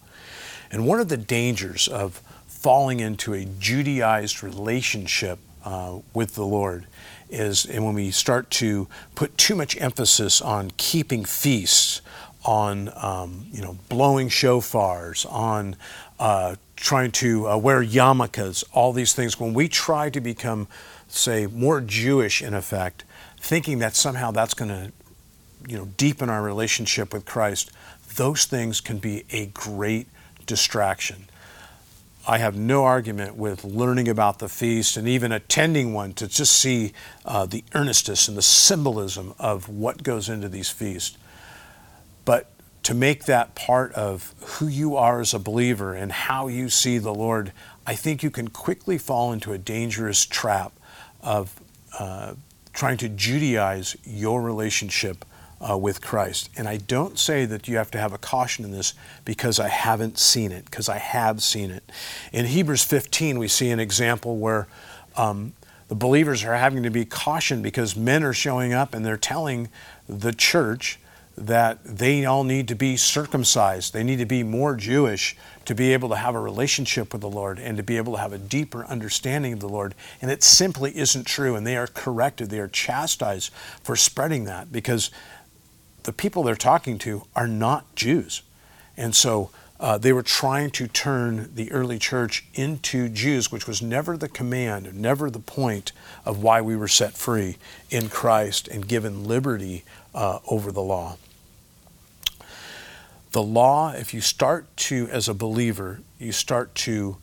[0.70, 6.86] And one of the dangers of falling into a Judaized relationship uh, with the Lord
[7.30, 12.02] is and when we start to put too much emphasis on keeping feasts,
[12.44, 15.76] on um, you know blowing shofars, on
[16.18, 19.38] uh, trying to uh, wear yarmulkes, all these things.
[19.38, 20.66] When we try to become
[21.12, 23.04] say, more Jewish in effect,
[23.38, 24.92] thinking that somehow that's going to,
[25.68, 27.70] you know, deepen our relationship with Christ,
[28.16, 30.08] those things can be a great
[30.46, 31.26] distraction.
[32.28, 36.52] I have no argument with learning about the feast and even attending one to just
[36.52, 36.92] see
[37.24, 41.16] uh, the earnestness and the symbolism of what goes into these feasts.
[42.24, 42.50] But
[42.82, 46.98] to make that part of who you are as a believer and how you see
[46.98, 47.52] the Lord,
[47.86, 50.72] I think you can quickly fall into a dangerous trap
[51.22, 51.60] of
[51.98, 52.34] uh,
[52.72, 55.24] trying to Judaize your relationship
[55.60, 56.48] uh, with Christ.
[56.56, 59.68] And I don't say that you have to have a caution in this because I
[59.68, 61.90] haven't seen it, because I have seen it.
[62.32, 64.68] In Hebrews 15, we see an example where
[65.16, 65.52] um,
[65.88, 69.68] the believers are having to be cautioned because men are showing up and they're telling
[70.08, 70.98] the church
[71.36, 73.92] that they all need to be circumcised.
[73.92, 77.30] They need to be more Jewish to be able to have a relationship with the
[77.30, 79.94] Lord and to be able to have a deeper understanding of the Lord.
[80.20, 81.54] And it simply isn't true.
[81.54, 85.10] And they are corrected, they are chastised for spreading that because
[86.02, 88.42] the people they're talking to are not Jews.
[88.96, 93.80] And so uh, they were trying to turn the early church into Jews, which was
[93.80, 95.92] never the command, never the point
[96.26, 97.56] of why we were set free
[97.88, 101.16] in Christ and given liberty uh, over the law.
[103.32, 107.16] The law, if you start to, as a believer, you start to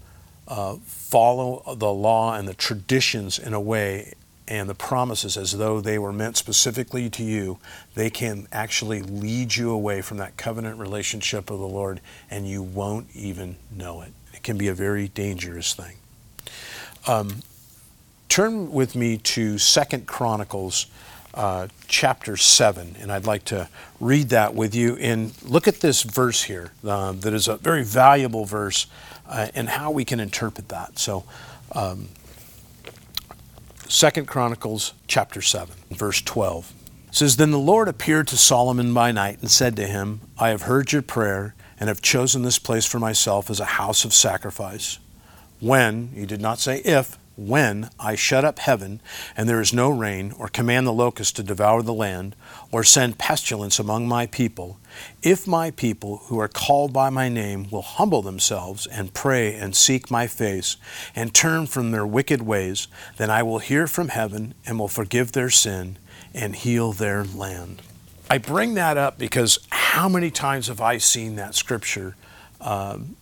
[0.48, 4.14] uh, follow the law and the traditions in a way
[4.48, 7.60] and the promises as though they were meant specifically to you,
[7.96, 12.64] they can actually lead you away from that covenant relationship of the Lord and you
[12.64, 14.14] won't even know it.
[14.34, 15.98] It can be a very dangerous thing.
[17.08, 17.42] Um,
[18.30, 20.88] turn with me to Second Chronicles
[21.34, 24.96] uh, chapter 7, and I'd like to read that with you.
[24.98, 28.88] And look at this verse here uh, that is a very valuable verse
[29.28, 30.98] uh, and how we can interpret that.
[30.98, 31.26] So,
[31.74, 32.10] um,
[33.90, 36.74] Second Chronicles chapter 7, verse 12
[37.10, 40.64] says, Then the Lord appeared to Solomon by night and said to him, I have
[40.64, 45.00] heard your prayer and have chosen this place for myself as a house of sacrifice.
[45.62, 49.00] When, he did not say if, when I shut up heaven
[49.38, 52.36] and there is no rain, or command the locusts to devour the land,
[52.74, 54.80] or send pestilence among my people,
[55.22, 59.76] if my people who are called by my name will humble themselves and pray and
[59.76, 60.78] seek my face
[61.16, 65.32] and turn from their wicked ways, then I will hear from heaven and will forgive
[65.32, 65.98] their sin
[66.34, 67.82] and heal their land.
[68.30, 72.16] I bring that up because how many times have I seen that scripture?
[72.60, 73.16] Um,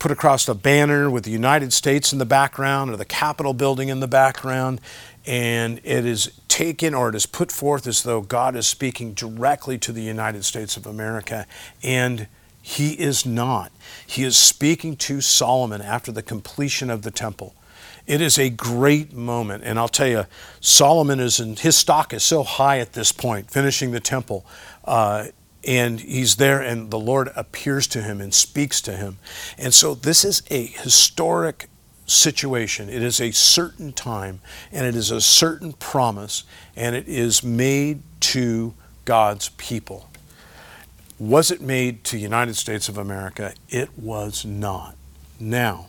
[0.00, 3.90] put across a banner with the United States in the background or the Capitol building
[3.90, 4.80] in the background,
[5.26, 9.78] and it is taken or it is put forth as though God is speaking directly
[9.78, 11.46] to the United States of America,
[11.82, 12.26] and
[12.62, 13.72] he is not.
[14.06, 17.54] He is speaking to Solomon after the completion of the temple.
[18.06, 20.26] It is a great moment, and I'll tell you,
[20.60, 24.44] Solomon is in his stock is so high at this point, finishing the temple.
[24.84, 25.26] Uh,
[25.66, 29.18] and he's there and the lord appears to him and speaks to him
[29.58, 31.68] and so this is a historic
[32.10, 34.40] situation it is a certain time
[34.72, 36.44] and it is a certain promise
[36.76, 40.08] and it is made to god's people
[41.18, 44.96] was it made to united states of america it was not
[45.38, 45.86] now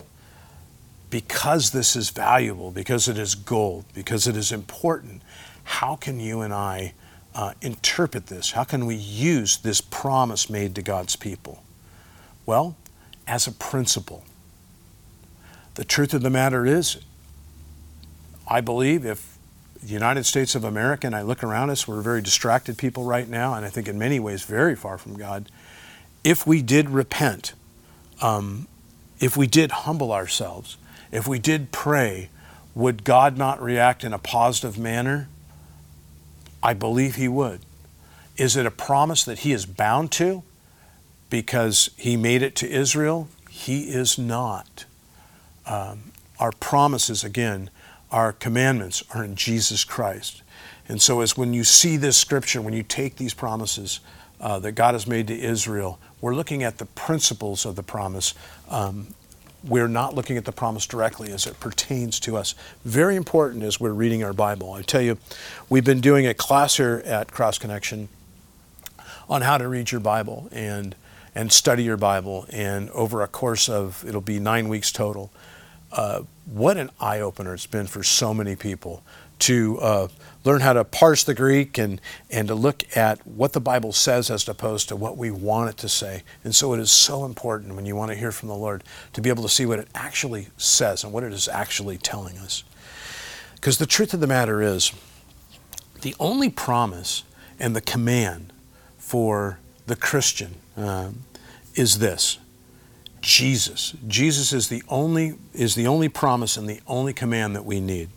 [1.09, 5.21] because this is valuable because it is gold because it is important
[5.63, 6.93] how can you and i
[7.33, 8.51] uh, interpret this?
[8.51, 11.63] How can we use this promise made to God's people?
[12.45, 12.75] Well,
[13.27, 14.23] as a principle.
[15.75, 16.97] The truth of the matter is,
[18.47, 19.37] I believe if
[19.81, 23.27] the United States of America, and I look around us, we're very distracted people right
[23.27, 25.49] now, and I think in many ways very far from God.
[26.23, 27.53] If we did repent,
[28.21, 28.67] um,
[29.19, 30.77] if we did humble ourselves,
[31.11, 32.29] if we did pray,
[32.75, 35.29] would God not react in a positive manner?
[36.61, 37.61] I believe he would.
[38.37, 40.43] Is it a promise that he is bound to
[41.29, 43.29] because he made it to Israel?
[43.49, 44.85] He is not.
[45.65, 47.69] Um, our promises, again,
[48.11, 50.41] our commandments are in Jesus Christ.
[50.87, 53.99] And so, as when you see this scripture, when you take these promises
[54.39, 58.33] uh, that God has made to Israel, we're looking at the principles of the promise
[58.69, 59.07] um,
[59.63, 62.55] we're not looking at the promise directly as it pertains to us.
[62.83, 64.73] Very important as we're reading our Bible.
[64.73, 65.17] I tell you,
[65.69, 68.09] we've been doing a class here at Cross Connection
[69.29, 70.95] on how to read your Bible and
[71.33, 72.45] and study your Bible.
[72.49, 75.31] And over a course of it'll be nine weeks total.
[75.91, 79.03] Uh, what an eye opener it's been for so many people
[79.39, 80.07] to uh,
[80.43, 81.99] learn how to parse the Greek and,
[82.29, 85.77] and to look at what the Bible says as opposed to what we want it
[85.77, 86.21] to say.
[86.43, 89.21] And so it is so important when you want to hear from the Lord to
[89.21, 92.63] be able to see what it actually says and what it is actually telling us.
[93.55, 94.91] Because the truth of the matter is,
[96.01, 97.23] the only promise
[97.59, 98.53] and the command
[98.97, 101.23] for the Christian um,
[101.75, 102.37] is this
[103.21, 103.93] Jesus.
[104.07, 108.09] Jesus is the only is the only promise and the only command that we need.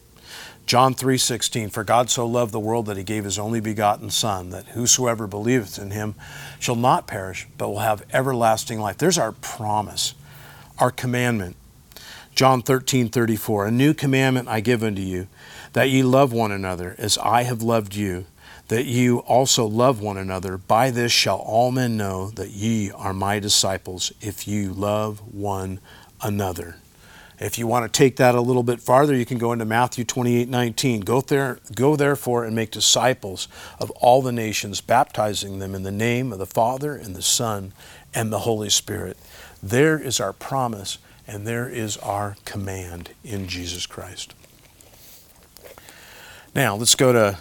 [0.66, 4.48] John 3:16 For God so loved the world that he gave his only begotten son
[4.50, 6.14] that whosoever believeth in him
[6.58, 8.96] shall not perish but will have everlasting life.
[8.96, 10.14] There's our promise,
[10.78, 11.56] our commandment.
[12.34, 15.28] John 13:34 A new commandment I give unto you
[15.74, 18.24] that ye love one another as I have loved you
[18.68, 23.12] that you also love one another by this shall all men know that ye are
[23.12, 25.80] my disciples if you love one
[26.22, 26.76] another.
[27.38, 30.04] If you want to take that a little bit farther, you can go into Matthew
[30.04, 31.00] 28 19.
[31.00, 33.48] Go, there, go therefore and make disciples
[33.80, 37.72] of all the nations, baptizing them in the name of the Father and the Son
[38.14, 39.18] and the Holy Spirit.
[39.62, 44.34] There is our promise and there is our command in Jesus Christ.
[46.54, 47.38] Now, let's go to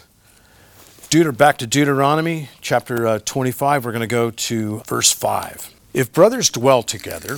[1.14, 3.86] Deut- back to Deuteronomy chapter uh, 25.
[3.86, 5.72] We're going to go to verse 5.
[5.94, 7.38] If brothers dwell together,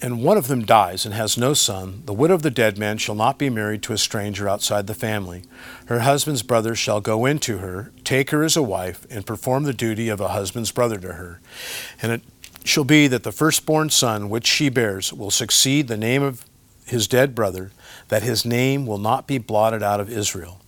[0.00, 2.96] and one of them dies and has no son, the widow of the dead man
[2.96, 5.42] shall not be married to a stranger outside the family.
[5.88, 9.64] Her husband's brother shall go in to her, take her as a wife, and perform
[9.64, 11.38] the duty of a husband's brother to her.
[12.00, 12.22] And it
[12.64, 16.46] shall be that the firstborn son which she bears will succeed the name of
[16.86, 17.72] his dead brother,
[18.08, 20.61] that his name will not be blotted out of Israel.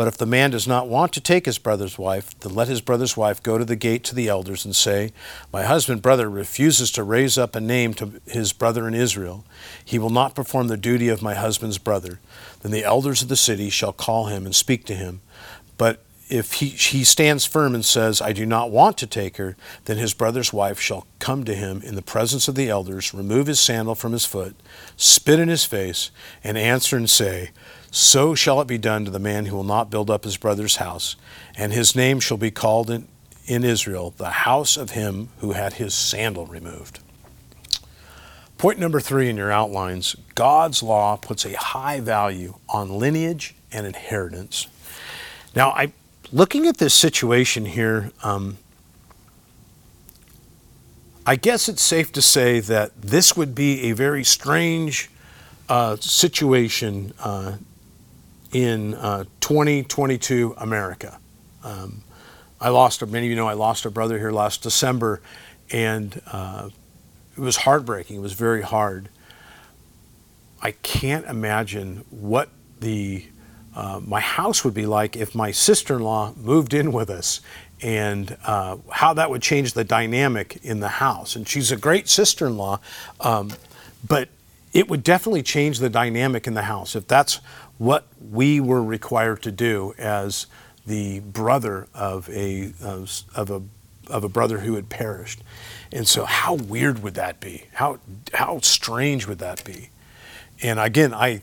[0.00, 2.80] But if the man does not want to take his brother's wife, then let his
[2.80, 5.12] brother's wife go to the gate to the elders and say,
[5.52, 9.44] My husband brother refuses to raise up a name to his brother in Israel.
[9.84, 12.18] He will not perform the duty of my husband's brother.
[12.62, 15.20] Then the elders of the city shall call him and speak to him.
[15.76, 19.56] But if he, he stands firm and says, I do not want to take her,
[19.84, 23.48] then his brother's wife shall come to him in the presence of the elders, remove
[23.48, 24.54] his sandal from his foot,
[24.96, 26.10] spit in his face,
[26.44, 27.50] and answer and say,
[27.90, 30.76] so shall it be done to the man who will not build up his brother's
[30.76, 31.16] house,
[31.56, 33.08] and his name shall be called in,
[33.46, 37.00] in Israel the house of him who had his sandal removed.
[38.58, 43.86] Point number three in your outlines God's law puts a high value on lineage and
[43.86, 44.68] inheritance.
[45.56, 45.92] Now, I,
[46.32, 48.58] looking at this situation here, um,
[51.26, 55.10] I guess it's safe to say that this would be a very strange
[55.68, 57.56] uh, situation uh,
[58.52, 61.18] in uh, 2022 America.
[61.62, 62.02] Um,
[62.60, 65.20] I lost, many of you know, I lost a brother here last December,
[65.70, 66.70] and uh,
[67.36, 68.16] it was heartbreaking.
[68.16, 69.08] It was very hard.
[70.62, 72.48] I can't imagine what
[72.80, 73.24] the
[73.74, 77.40] uh, my house would be like if my sister-in-law moved in with us,
[77.82, 81.36] and uh, how that would change the dynamic in the house.
[81.36, 82.80] And she's a great sister-in-law,
[83.20, 83.50] um,
[84.06, 84.28] but
[84.72, 87.40] it would definitely change the dynamic in the house if that's
[87.78, 90.46] what we were required to do as
[90.86, 93.62] the brother of a of, of a
[94.08, 95.42] of a brother who had perished.
[95.92, 97.64] And so how weird would that be?
[97.72, 97.98] How
[98.34, 99.90] how strange would that be?
[100.62, 101.42] And again, I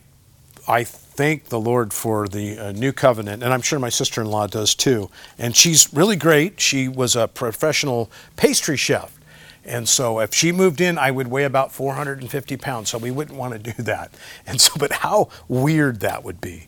[0.68, 0.86] I
[1.18, 5.10] thank the Lord for the uh, new covenant, and I'm sure my sister-in-law does too.
[5.38, 6.62] And she's really great.
[6.62, 9.18] She was a professional pastry chef,
[9.66, 12.90] and so if she moved in, I would weigh about 450 pounds.
[12.90, 14.14] So we wouldn't want to do that.
[14.48, 16.68] And so, but how weird that would be.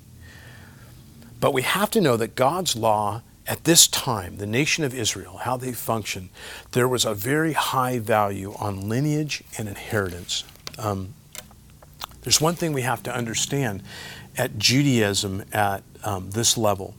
[1.39, 5.37] But we have to know that God's law at this time, the nation of Israel,
[5.37, 6.29] how they function,
[6.73, 10.43] there was a very high value on lineage and inheritance.
[10.77, 11.13] Um,
[12.23, 13.81] there's one thing we have to understand
[14.37, 16.95] at Judaism at um, this level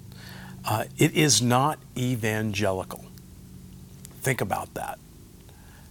[0.65, 3.05] uh, it is not evangelical.
[4.21, 4.99] Think about that.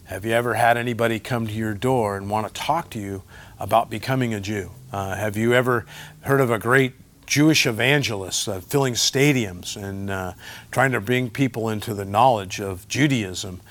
[0.05, 3.23] Have you ever had anybody come to your door and want to talk to you
[3.59, 4.71] about becoming a Jew?
[4.91, 5.85] Uh, have you ever
[6.21, 6.93] heard of a great
[7.25, 10.33] Jewish evangelist uh, filling stadiums and uh,
[10.71, 13.61] trying to bring people into the knowledge of Judaism?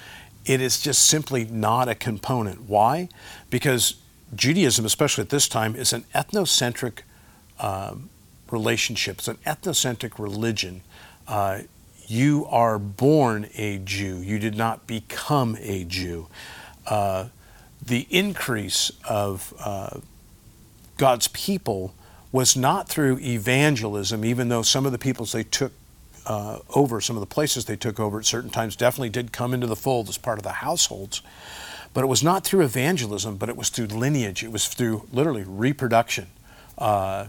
[0.45, 2.63] It is just simply not a component.
[2.69, 3.09] Why?
[3.51, 3.97] Because
[4.35, 7.01] Judaism, especially at this time, is an ethnocentric
[8.51, 9.19] relationship.
[9.19, 10.83] It's an ethnocentric religion.
[11.27, 11.61] Uh,
[12.07, 14.17] you are born a Jew.
[14.19, 16.29] You did not become a Jew.
[16.87, 17.29] Uh,
[17.85, 20.01] the increase of uh,
[20.97, 21.95] God's people
[22.33, 25.73] was not through evangelism, even though some of the peoples they took
[26.27, 29.55] uh, over, some of the places they took over at certain times definitely did come
[29.55, 31.23] into the fold as part of the households.
[31.95, 34.45] But it was not through evangelism, but it was through lineage.
[34.45, 36.27] It was through literally reproduction,
[36.77, 37.27] uh,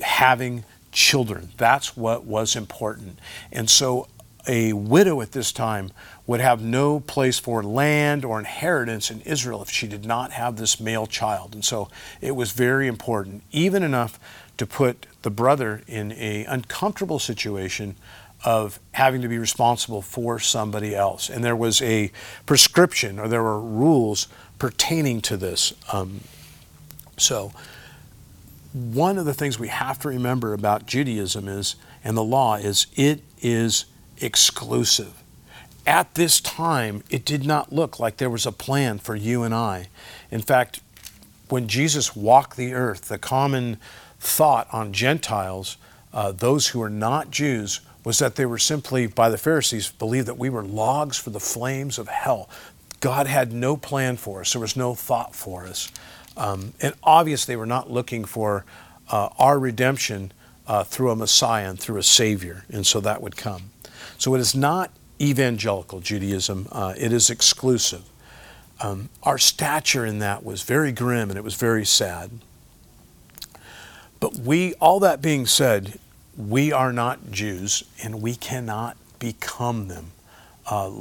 [0.00, 1.50] having children.
[1.56, 3.18] That's what was important.
[3.52, 4.08] And so
[4.46, 5.90] a widow at this time
[6.26, 10.56] would have no place for land or inheritance in Israel if she did not have
[10.56, 11.54] this male child.
[11.54, 11.88] And so
[12.20, 14.18] it was very important, even enough
[14.56, 17.96] to put the brother in a uncomfortable situation
[18.44, 21.28] of having to be responsible for somebody else.
[21.28, 22.10] And there was a
[22.46, 24.28] prescription or there were rules
[24.58, 25.72] pertaining to this.
[25.92, 26.20] Um,
[27.16, 27.52] so
[28.72, 32.86] one of the things we have to remember about Judaism is, and the law is,
[32.96, 33.86] it is
[34.18, 35.22] exclusive.
[35.86, 39.54] At this time, it did not look like there was a plan for you and
[39.54, 39.88] I.
[40.30, 40.80] In fact,
[41.48, 43.78] when Jesus walked the earth, the common
[44.20, 45.78] thought on Gentiles,
[46.12, 50.28] uh, those who are not Jews, was that they were simply, by the Pharisees, believed
[50.28, 52.48] that we were logs for the flames of hell.
[53.00, 55.90] God had no plan for us, there was no thought for us.
[56.38, 58.64] Um, and obviously, we're not looking for
[59.10, 60.32] uh, our redemption
[60.66, 63.70] uh, through a Messiah and through a Savior, and so that would come.
[64.16, 68.04] So it is not evangelical Judaism, uh, it is exclusive.
[68.80, 72.30] Um, our stature in that was very grim and it was very sad.
[74.20, 75.98] But we, all that being said,
[76.36, 80.12] we are not Jews and we cannot become them
[80.66, 80.92] uh,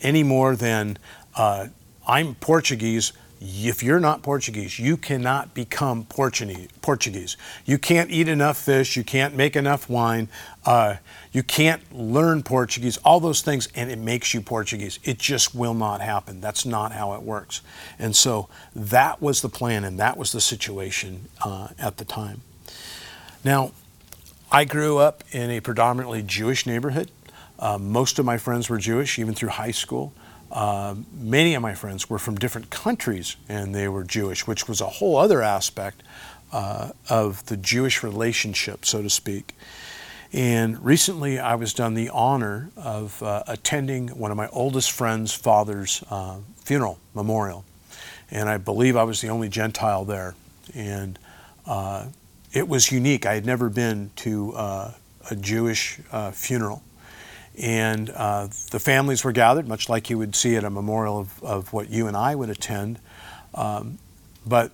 [0.00, 0.98] any more than
[1.34, 1.68] uh,
[2.06, 3.12] I'm Portuguese.
[3.38, 7.36] If you're not Portuguese, you cannot become Portuguese.
[7.66, 8.96] You can't eat enough fish.
[8.96, 10.28] You can't make enough wine.
[10.64, 10.96] Uh,
[11.32, 12.96] you can't learn Portuguese.
[12.98, 14.98] All those things, and it makes you Portuguese.
[15.04, 16.40] It just will not happen.
[16.40, 17.60] That's not how it works.
[17.98, 22.40] And so that was the plan, and that was the situation uh, at the time.
[23.44, 23.72] Now,
[24.50, 27.10] I grew up in a predominantly Jewish neighborhood.
[27.58, 30.14] Uh, most of my friends were Jewish, even through high school.
[30.50, 34.80] Uh, many of my friends were from different countries and they were Jewish, which was
[34.80, 36.02] a whole other aspect
[36.52, 39.54] uh, of the Jewish relationship, so to speak.
[40.32, 45.32] And recently I was done the honor of uh, attending one of my oldest friend's
[45.32, 47.64] father's uh, funeral memorial.
[48.30, 50.34] And I believe I was the only Gentile there.
[50.74, 51.18] And
[51.64, 52.06] uh,
[52.52, 53.24] it was unique.
[53.24, 54.92] I had never been to uh,
[55.30, 56.00] a Jewish
[56.32, 56.82] funeral
[57.58, 61.42] and uh, the families were gathered, much like you would see at a memorial of,
[61.42, 62.98] of what you and I would attend.
[63.54, 63.98] Um,
[64.46, 64.72] but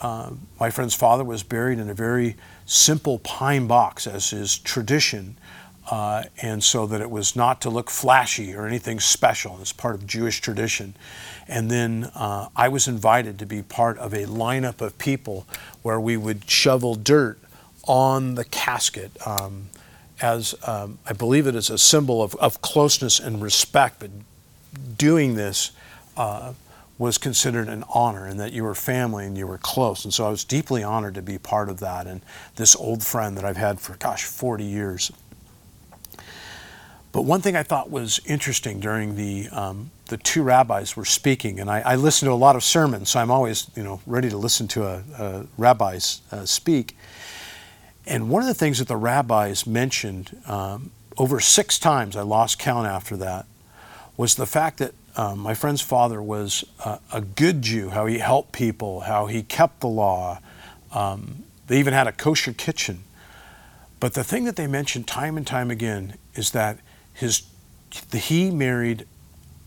[0.00, 2.36] uh, my friend's father was buried in a very
[2.66, 5.36] simple pine box, as is tradition,
[5.90, 9.58] uh, and so that it was not to look flashy or anything special.
[9.60, 10.94] It's part of Jewish tradition.
[11.46, 15.46] And then uh, I was invited to be part of a lineup of people
[15.82, 17.38] where we would shovel dirt
[17.84, 19.10] on the casket.
[19.26, 19.68] Um,
[20.20, 24.10] as um, I believe it is a symbol of, of closeness and respect, but
[24.96, 25.72] doing this
[26.16, 26.52] uh,
[26.98, 30.04] was considered an honor and that you were family and you were close.
[30.04, 32.20] And so I was deeply honored to be part of that and
[32.56, 35.12] this old friend that I've had for, gosh, 40 years.
[37.12, 41.58] But one thing I thought was interesting during the, um, the two rabbis were speaking,
[41.58, 44.28] and I, I listen to a lot of sermons, so I'm always you know, ready
[44.28, 46.96] to listen to a, a rabbis uh, speak.
[48.08, 52.58] And one of the things that the rabbis mentioned um, over six times, I lost
[52.58, 53.44] count after that,
[54.16, 58.18] was the fact that um, my friend's father was uh, a good Jew, how he
[58.18, 60.40] helped people, how he kept the law.
[60.92, 63.04] Um, they even had a kosher kitchen.
[64.00, 66.78] But the thing that they mentioned time and time again is that
[67.12, 67.42] his,
[68.12, 69.06] he married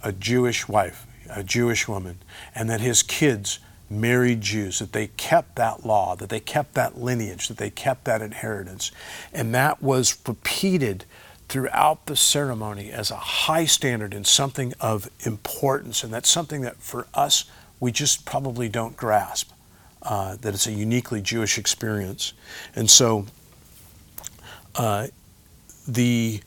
[0.03, 2.17] a Jewish wife, a Jewish woman,
[2.55, 3.59] and that his kids
[3.91, 8.05] married Jews, that they kept that law, that they kept that lineage, that they kept
[8.05, 8.91] that inheritance.
[9.33, 11.05] And that was repeated
[11.49, 16.03] throughout the ceremony as a high standard and something of importance.
[16.03, 17.45] And that's something that for us,
[17.79, 19.51] we just probably don't grasp,
[20.01, 22.33] uh, that it's a uniquely Jewish experience.
[22.73, 23.25] And so
[24.75, 25.07] uh,
[25.87, 26.41] the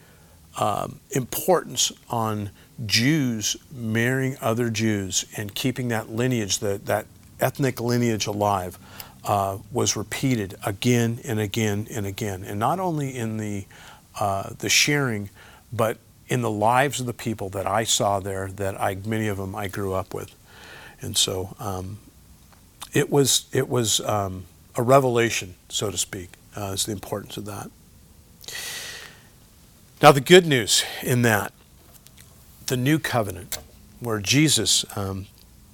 [0.56, 2.50] um, importance on
[2.86, 7.06] Jews marrying other Jews and keeping that lineage, that, that
[7.44, 8.78] ethnic lineage alive
[9.24, 12.42] uh, was repeated again and again and again.
[12.42, 13.66] And not only in the,
[14.18, 15.28] uh, the sharing,
[15.72, 19.36] but in the lives of the people that I saw there, that I, many of
[19.36, 20.34] them I grew up with.
[21.00, 21.98] And so um,
[22.94, 27.44] it was, it was um, a revelation, so to speak, uh, is the importance of
[27.44, 27.70] that.
[30.02, 31.52] Now, the good news in that,
[32.66, 33.58] the new covenant,
[34.00, 35.26] where Jesus, um,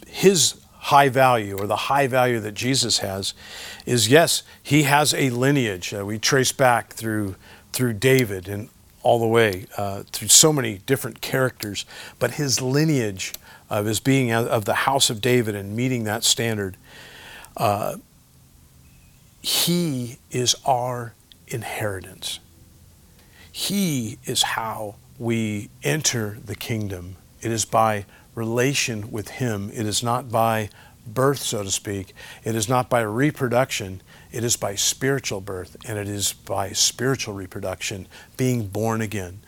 [0.06, 3.34] his high value or the high value that Jesus has
[3.84, 5.92] is yes, he has a lineage.
[5.92, 7.36] Uh, we trace back through
[7.72, 8.68] through David and
[9.02, 11.86] all the way uh, through so many different characters,
[12.18, 13.32] but his lineage
[13.68, 16.76] of his being of the house of David and meeting that standard,
[17.56, 17.96] uh,
[19.40, 21.14] he is our
[21.46, 22.40] inheritance.
[23.52, 27.16] He is how we enter the kingdom.
[27.40, 28.06] It is by
[28.40, 29.70] relation with Him.
[29.74, 30.70] It is not by
[31.06, 32.14] birth, so to speak.
[32.42, 34.00] It is not by reproduction.
[34.32, 39.40] It is by spiritual birth, and it is by spiritual reproduction, being born again.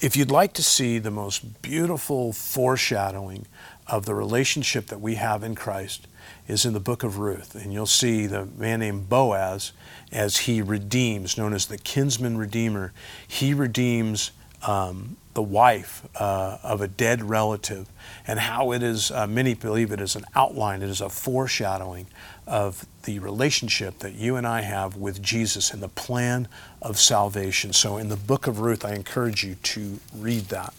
[0.00, 3.46] If you'd like to see the most beautiful foreshadowing
[3.88, 6.06] of the relationship that we have in Christ,
[6.48, 7.54] is in the book of Ruth.
[7.54, 9.72] And you'll see the man named Boaz
[10.12, 12.92] as he redeems, known as the kinsman redeemer.
[13.26, 14.30] He redeems
[14.62, 17.88] um, the wife uh, of a dead relative,
[18.26, 22.06] and how it is, uh, many believe it is an outline, it is a foreshadowing
[22.46, 26.48] of the relationship that you and I have with Jesus and the plan
[26.80, 27.72] of salvation.
[27.72, 30.72] So, in the book of Ruth, I encourage you to read that.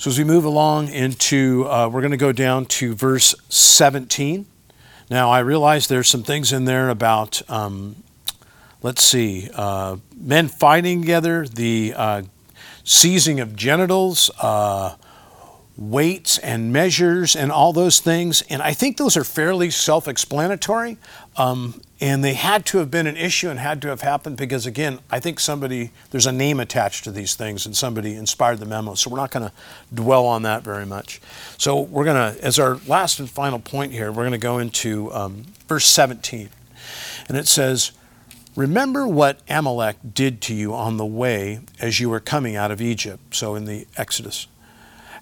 [0.00, 4.46] So as we move along into, uh, we're going to go down to verse 17.
[5.10, 7.96] Now, I realize there's some things in there about, um,
[8.82, 12.22] let's see, uh, men fighting together, the uh,
[12.84, 14.96] seizing of genitals, uh,
[15.76, 18.42] weights and measures, and all those things.
[18.50, 20.98] And I think those are fairly self explanatory.
[21.36, 24.64] Um, and they had to have been an issue and had to have happened because,
[24.64, 28.66] again, I think somebody, there's a name attached to these things and somebody inspired the
[28.66, 28.94] memo.
[28.94, 29.52] So we're not going to
[29.92, 31.20] dwell on that very much.
[31.58, 34.58] So we're going to, as our last and final point here, we're going to go
[34.58, 36.48] into um, verse 17.
[37.28, 37.92] And it says,
[38.60, 42.82] Remember what Amalek did to you on the way as you were coming out of
[42.82, 43.34] Egypt.
[43.34, 44.48] So in the Exodus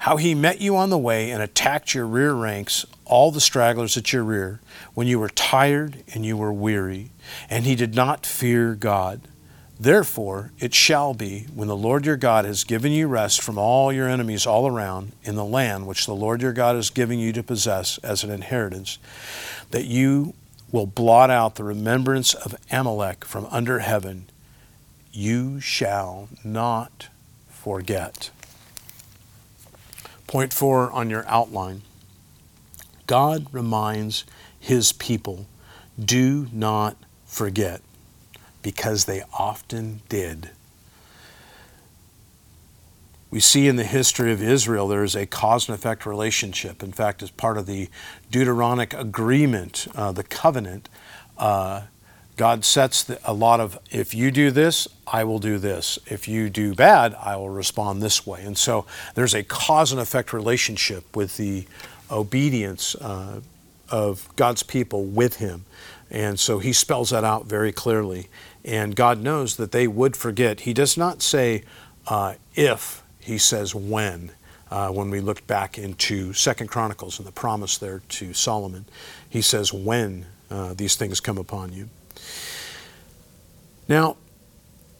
[0.01, 3.97] how he met you on the way and attacked your rear ranks, all the stragglers
[3.97, 4.61] at your rear,
[4.95, 7.11] when you were tired and you were weary,
[7.49, 9.21] and he did not fear God.
[9.79, 13.93] Therefore, it shall be, when the Lord your God has given you rest from all
[13.93, 17.33] your enemies all around in the land which the Lord your God is giving you
[17.33, 18.99] to possess as an inheritance,
[19.71, 20.35] that you
[20.71, 24.29] will blot out the remembrance of Amalek from under heaven.
[25.13, 27.09] You shall not
[27.49, 28.31] forget.
[30.27, 31.83] Point four on your outline
[33.07, 34.25] God reminds
[34.61, 35.47] his people
[35.99, 36.97] do not
[37.27, 37.81] forget,
[38.63, 40.51] because they often did.
[43.31, 46.83] We see in the history of Israel there is a cause and effect relationship.
[46.83, 47.89] In fact, as part of the
[48.31, 50.89] Deuteronomic agreement, uh, the covenant,
[51.37, 51.83] uh,
[52.39, 55.99] God sets the, a lot of, if you do this, I will do this.
[56.07, 58.45] If you do bad, I will respond this way.
[58.45, 61.67] And so there's a cause and effect relationship with the
[62.11, 63.41] obedience uh,
[63.91, 65.65] of God's people with Him.
[66.11, 68.29] And so He spells that out very clearly.
[68.65, 70.61] And God knows that they would forget.
[70.61, 71.65] He does not say
[72.07, 74.33] uh, if, He says when.
[74.71, 78.85] Uh, when we look back into Second Chronicles and the promise there to Solomon,
[79.29, 81.89] he says, When uh, these things come upon you.
[83.87, 84.17] Now,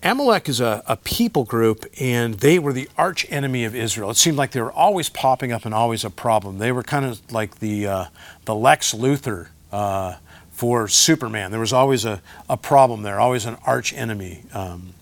[0.03, 4.11] Amalek is a, a, people group, and they were the arch enemy of Israel.
[4.11, 6.59] It seemed like they were always popping up and always a problem.
[6.59, 8.05] They were kind of like the, uh,
[8.45, 10.17] the Lex Luthor uh,
[10.51, 11.51] for Superman.
[11.51, 14.45] There was always a, a problem there, always an arch enemy.
[14.53, 14.95] Um,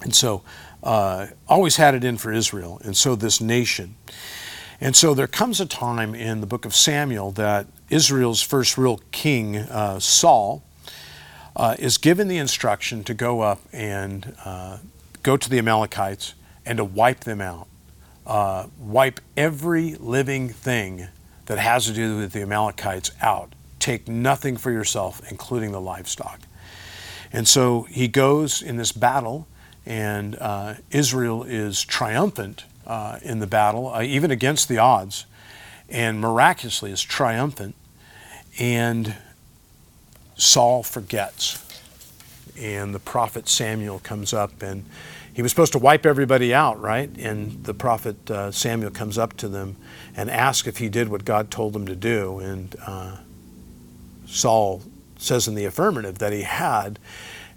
[0.00, 0.42] and so,
[0.82, 3.96] uh, always had it in for Israel, and so this nation.
[4.80, 9.00] And so there comes a time in the book of Samuel that Israel's first real
[9.10, 10.62] king, uh, Saul,
[11.54, 14.78] uh, is given the instruction to go up and uh,
[15.22, 17.66] go to the Amalekites and to wipe them out.
[18.26, 21.08] Uh, wipe every living thing
[21.46, 23.54] that has to do with the Amalekites out.
[23.80, 26.40] Take nothing for yourself, including the livestock.
[27.32, 29.46] And so he goes in this battle,
[29.90, 35.26] and uh, Israel is triumphant uh, in the battle, uh, even against the odds,
[35.88, 37.74] and miraculously is triumphant.
[38.60, 39.16] And
[40.36, 41.66] Saul forgets.
[42.56, 44.84] And the prophet Samuel comes up and
[45.32, 47.10] he was supposed to wipe everybody out, right?
[47.18, 49.76] And the prophet uh, Samuel comes up to them
[50.14, 52.38] and asks if he did what God told him to do.
[52.38, 53.16] And uh,
[54.26, 54.82] Saul
[55.16, 57.00] says in the affirmative that he had.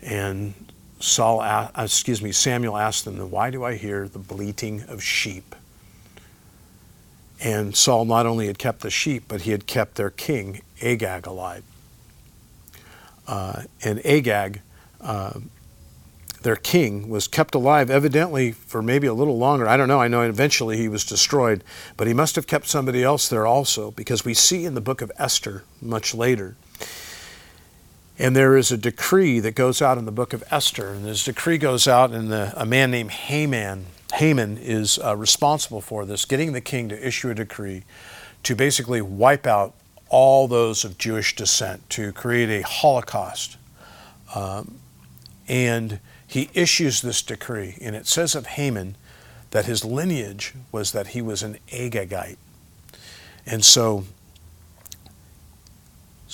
[0.01, 0.55] And
[1.03, 5.55] Saul, uh, excuse me, Samuel asked them, "Why do I hear the bleating of sheep?"
[7.41, 11.27] And Saul not only had kept the sheep, but he had kept their king Agag
[11.27, 11.63] alive
[13.27, 14.61] uh, and Agag,
[15.01, 15.39] uh,
[16.41, 19.67] their king, was kept alive evidently for maybe a little longer.
[19.67, 20.01] I don't know.
[20.01, 21.63] I know eventually he was destroyed,
[21.95, 25.01] but he must have kept somebody else there also because we see in the book
[25.01, 26.55] of Esther much later.
[28.19, 31.23] And there is a decree that goes out in the book of Esther, and this
[31.23, 36.25] decree goes out, and the, a man named Haman, Haman is uh, responsible for this,
[36.25, 37.83] getting the king to issue a decree
[38.43, 39.73] to basically wipe out
[40.09, 43.57] all those of Jewish descent to create a Holocaust.
[44.35, 44.79] Um,
[45.47, 48.95] and he issues this decree, and it says of Haman
[49.49, 52.37] that his lineage was that he was an Agagite.
[53.45, 54.05] And so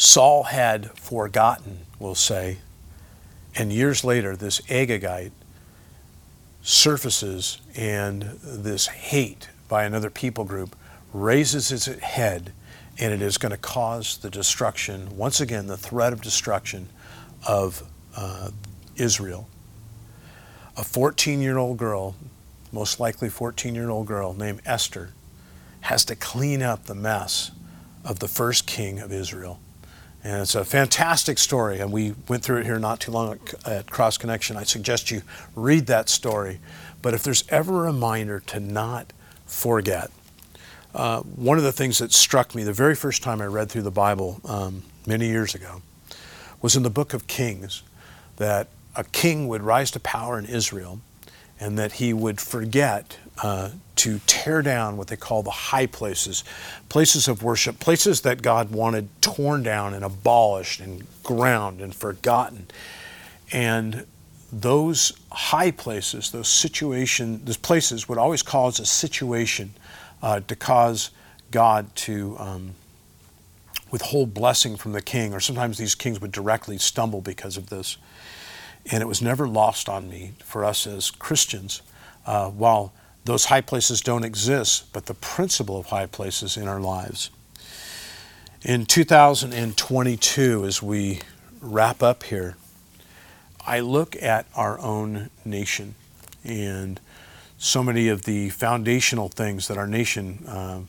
[0.02, 2.60] Saul had forgotten, we'll say,
[3.54, 5.34] and years later, this Agagite
[6.62, 10.74] surfaces, and this hate by another people group
[11.12, 12.54] raises its head
[12.98, 16.88] and it is going to cause the destruction, once again, the threat of destruction
[17.46, 17.84] of
[18.16, 18.52] uh,
[18.96, 19.50] Israel.
[20.78, 22.16] A 14 year old girl,
[22.72, 25.10] most likely 14 year old girl named Esther,
[25.82, 27.52] has to clean up the mess
[28.06, 29.60] of the first king of Israel.
[30.24, 33.90] And it's a fantastic story, and we went through it here not too long at
[33.90, 34.58] Cross Connection.
[34.58, 35.22] I suggest you
[35.56, 36.60] read that story.
[37.02, 39.14] But if there's ever a reminder to not
[39.46, 40.12] forget.
[40.94, 43.84] Uh, one of the things that struck me the very first time I read through
[43.84, 45.82] the Bible um, many years ago
[46.62, 47.84] was in the book of Kings
[48.38, 51.00] that a king would rise to power in Israel
[51.60, 56.44] and that he would forget uh, to tear down what they call the high places,
[56.90, 62.68] places of worship, places that God wanted torn down and abolished and ground and forgotten.
[63.52, 64.06] And
[64.52, 69.74] those high places, those situation, those places would always cause a situation
[70.22, 71.12] uh, to cause
[71.52, 72.76] God to um,
[73.92, 77.98] withhold blessing from the king, or sometimes these kings would directly stumble because of this.
[78.92, 81.82] And it was never lost on me for us as Christians,
[82.26, 82.94] uh, while
[83.30, 87.30] those high places don't exist, but the principle of high places in our lives.
[88.64, 91.20] In 2022, as we
[91.62, 92.58] wrap up here,
[93.68, 95.94] I look at our own nation
[96.44, 97.00] and
[97.60, 100.80] so many of the foundational things that our nation uh,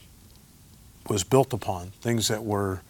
[1.11, 2.81] was built upon, things that were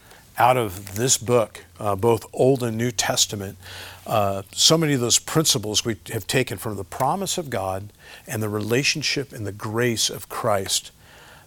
[0.41, 3.59] out of this book, uh, both Old and New Testament,
[4.07, 7.93] uh, so many of those principles we have taken from the promise of God
[8.27, 10.93] and the relationship and the grace of Christ,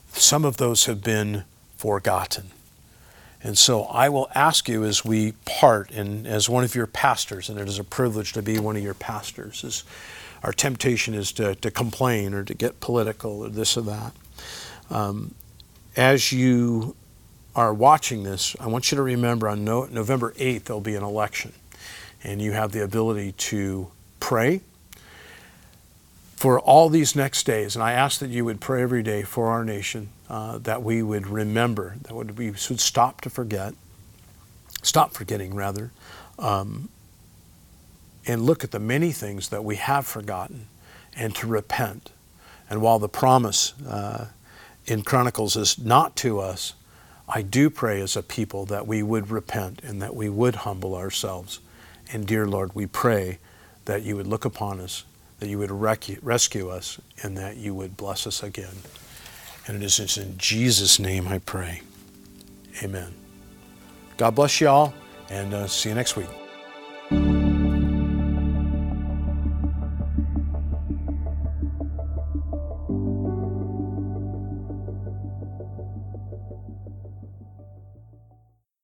[0.10, 1.44] some of those have been
[1.76, 2.52] forgotten.
[3.42, 7.50] And so I will ask you as we part, and as one of your pastors,
[7.50, 9.84] and it is a privilege to be one of your pastors, is
[10.44, 14.14] our temptation is to, to complain or to get political or this or that.
[14.92, 15.34] Um,
[15.96, 16.96] as you
[17.56, 21.04] are watching this, I want you to remember on no, November 8th, there'll be an
[21.04, 21.54] election.
[22.24, 24.62] And you have the ability to pray
[26.36, 27.76] for all these next days.
[27.76, 31.04] And I ask that you would pray every day for our nation, uh, that we
[31.04, 33.74] would remember, that we should stop to forget,
[34.82, 35.92] stop forgetting rather,
[36.40, 36.90] um,
[38.26, 40.68] and look at the many things that we have forgotten
[41.16, 42.12] and to repent.
[42.70, 44.28] And while the promise uh,
[44.86, 46.74] in Chronicles is not to us,
[47.28, 50.96] I do pray as a people that we would repent and that we would humble
[50.96, 51.60] ourselves.
[52.12, 53.40] And dear Lord, we pray
[53.86, 55.04] that you would look upon us,
[55.40, 58.76] that you would rescue us, and that you would bless us again.
[59.68, 61.82] And it is in Jesus' name I pray.
[62.84, 63.14] Amen.
[64.18, 64.94] God bless you all,
[65.30, 66.43] and uh, see you next week.